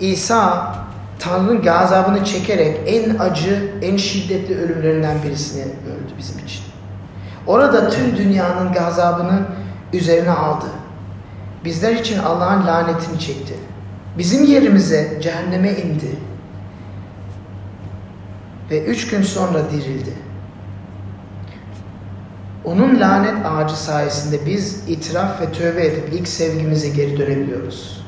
[0.00, 0.74] İsa
[1.18, 6.62] Tanrı'nın gazabını çekerek en acı, en şiddetli ölümlerinden birisini öldü bizim için.
[7.46, 9.42] Orada tüm dünyanın gazabını
[9.92, 10.66] üzerine aldı.
[11.64, 13.54] Bizler için Allah'ın lanetini çekti.
[14.18, 16.16] Bizim yerimize cehenneme indi.
[18.70, 20.12] Ve üç gün sonra dirildi.
[22.64, 28.06] Onun lanet ağacı sayesinde biz itiraf ve tövbe edip ilk sevgimize geri dönebiliyoruz.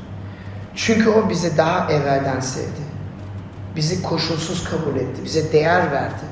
[0.75, 2.85] Çünkü o bizi daha evvelden sevdi.
[3.77, 5.25] Bizi koşulsuz kabul etti.
[5.25, 6.25] Bize değer verdi.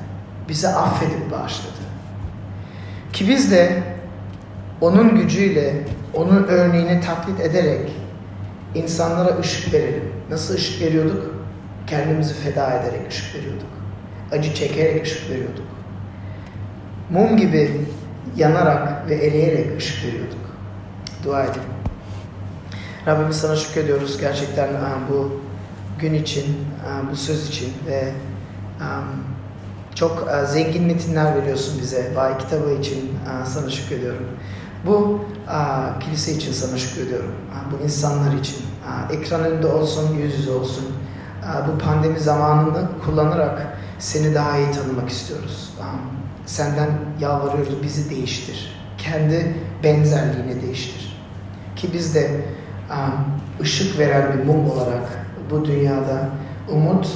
[0.49, 1.83] Bizi affedip bağışladı.
[3.13, 3.83] Ki biz de
[4.81, 5.73] onun gücüyle,
[6.13, 7.91] onun örneğini taklit ederek
[8.75, 10.11] insanlara ışık verelim.
[10.29, 11.35] Nasıl ışık veriyorduk?
[11.87, 13.69] Kendimizi feda ederek ışık veriyorduk.
[14.31, 15.65] Acı çekerek ışık veriyorduk.
[17.09, 17.85] Mum gibi
[18.35, 20.39] yanarak ve eleyerek ışık veriyorduk.
[21.23, 21.61] Dua edin.
[23.07, 24.69] Rabbimiz sana şükrediyoruz gerçekten
[25.09, 25.41] bu
[25.99, 26.45] gün için,
[27.11, 28.11] bu söz için ve
[29.95, 32.11] çok zengin metinler veriyorsun bize.
[32.15, 33.11] Bay kitabı için
[33.45, 34.25] sana şükrediyorum.
[34.85, 35.25] Bu
[35.99, 37.31] kilise için sana şükrediyorum.
[37.71, 38.57] Bu insanlar için.
[39.11, 40.85] Ekran önünde olsun, yüz yüze olsun.
[41.67, 45.73] Bu pandemi zamanını kullanarak seni daha iyi tanımak istiyoruz.
[46.45, 46.89] Senden
[47.19, 48.75] yalvarıyoruz bizi değiştir.
[48.97, 51.17] Kendi benzerliğine değiştir.
[51.75, 52.41] Ki biz de
[53.61, 56.29] ışık veren bir mum olarak bu dünyada
[56.69, 57.07] umut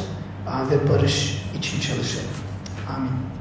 [0.71, 2.27] ve barış için çalışalım.
[2.95, 3.36] Amin.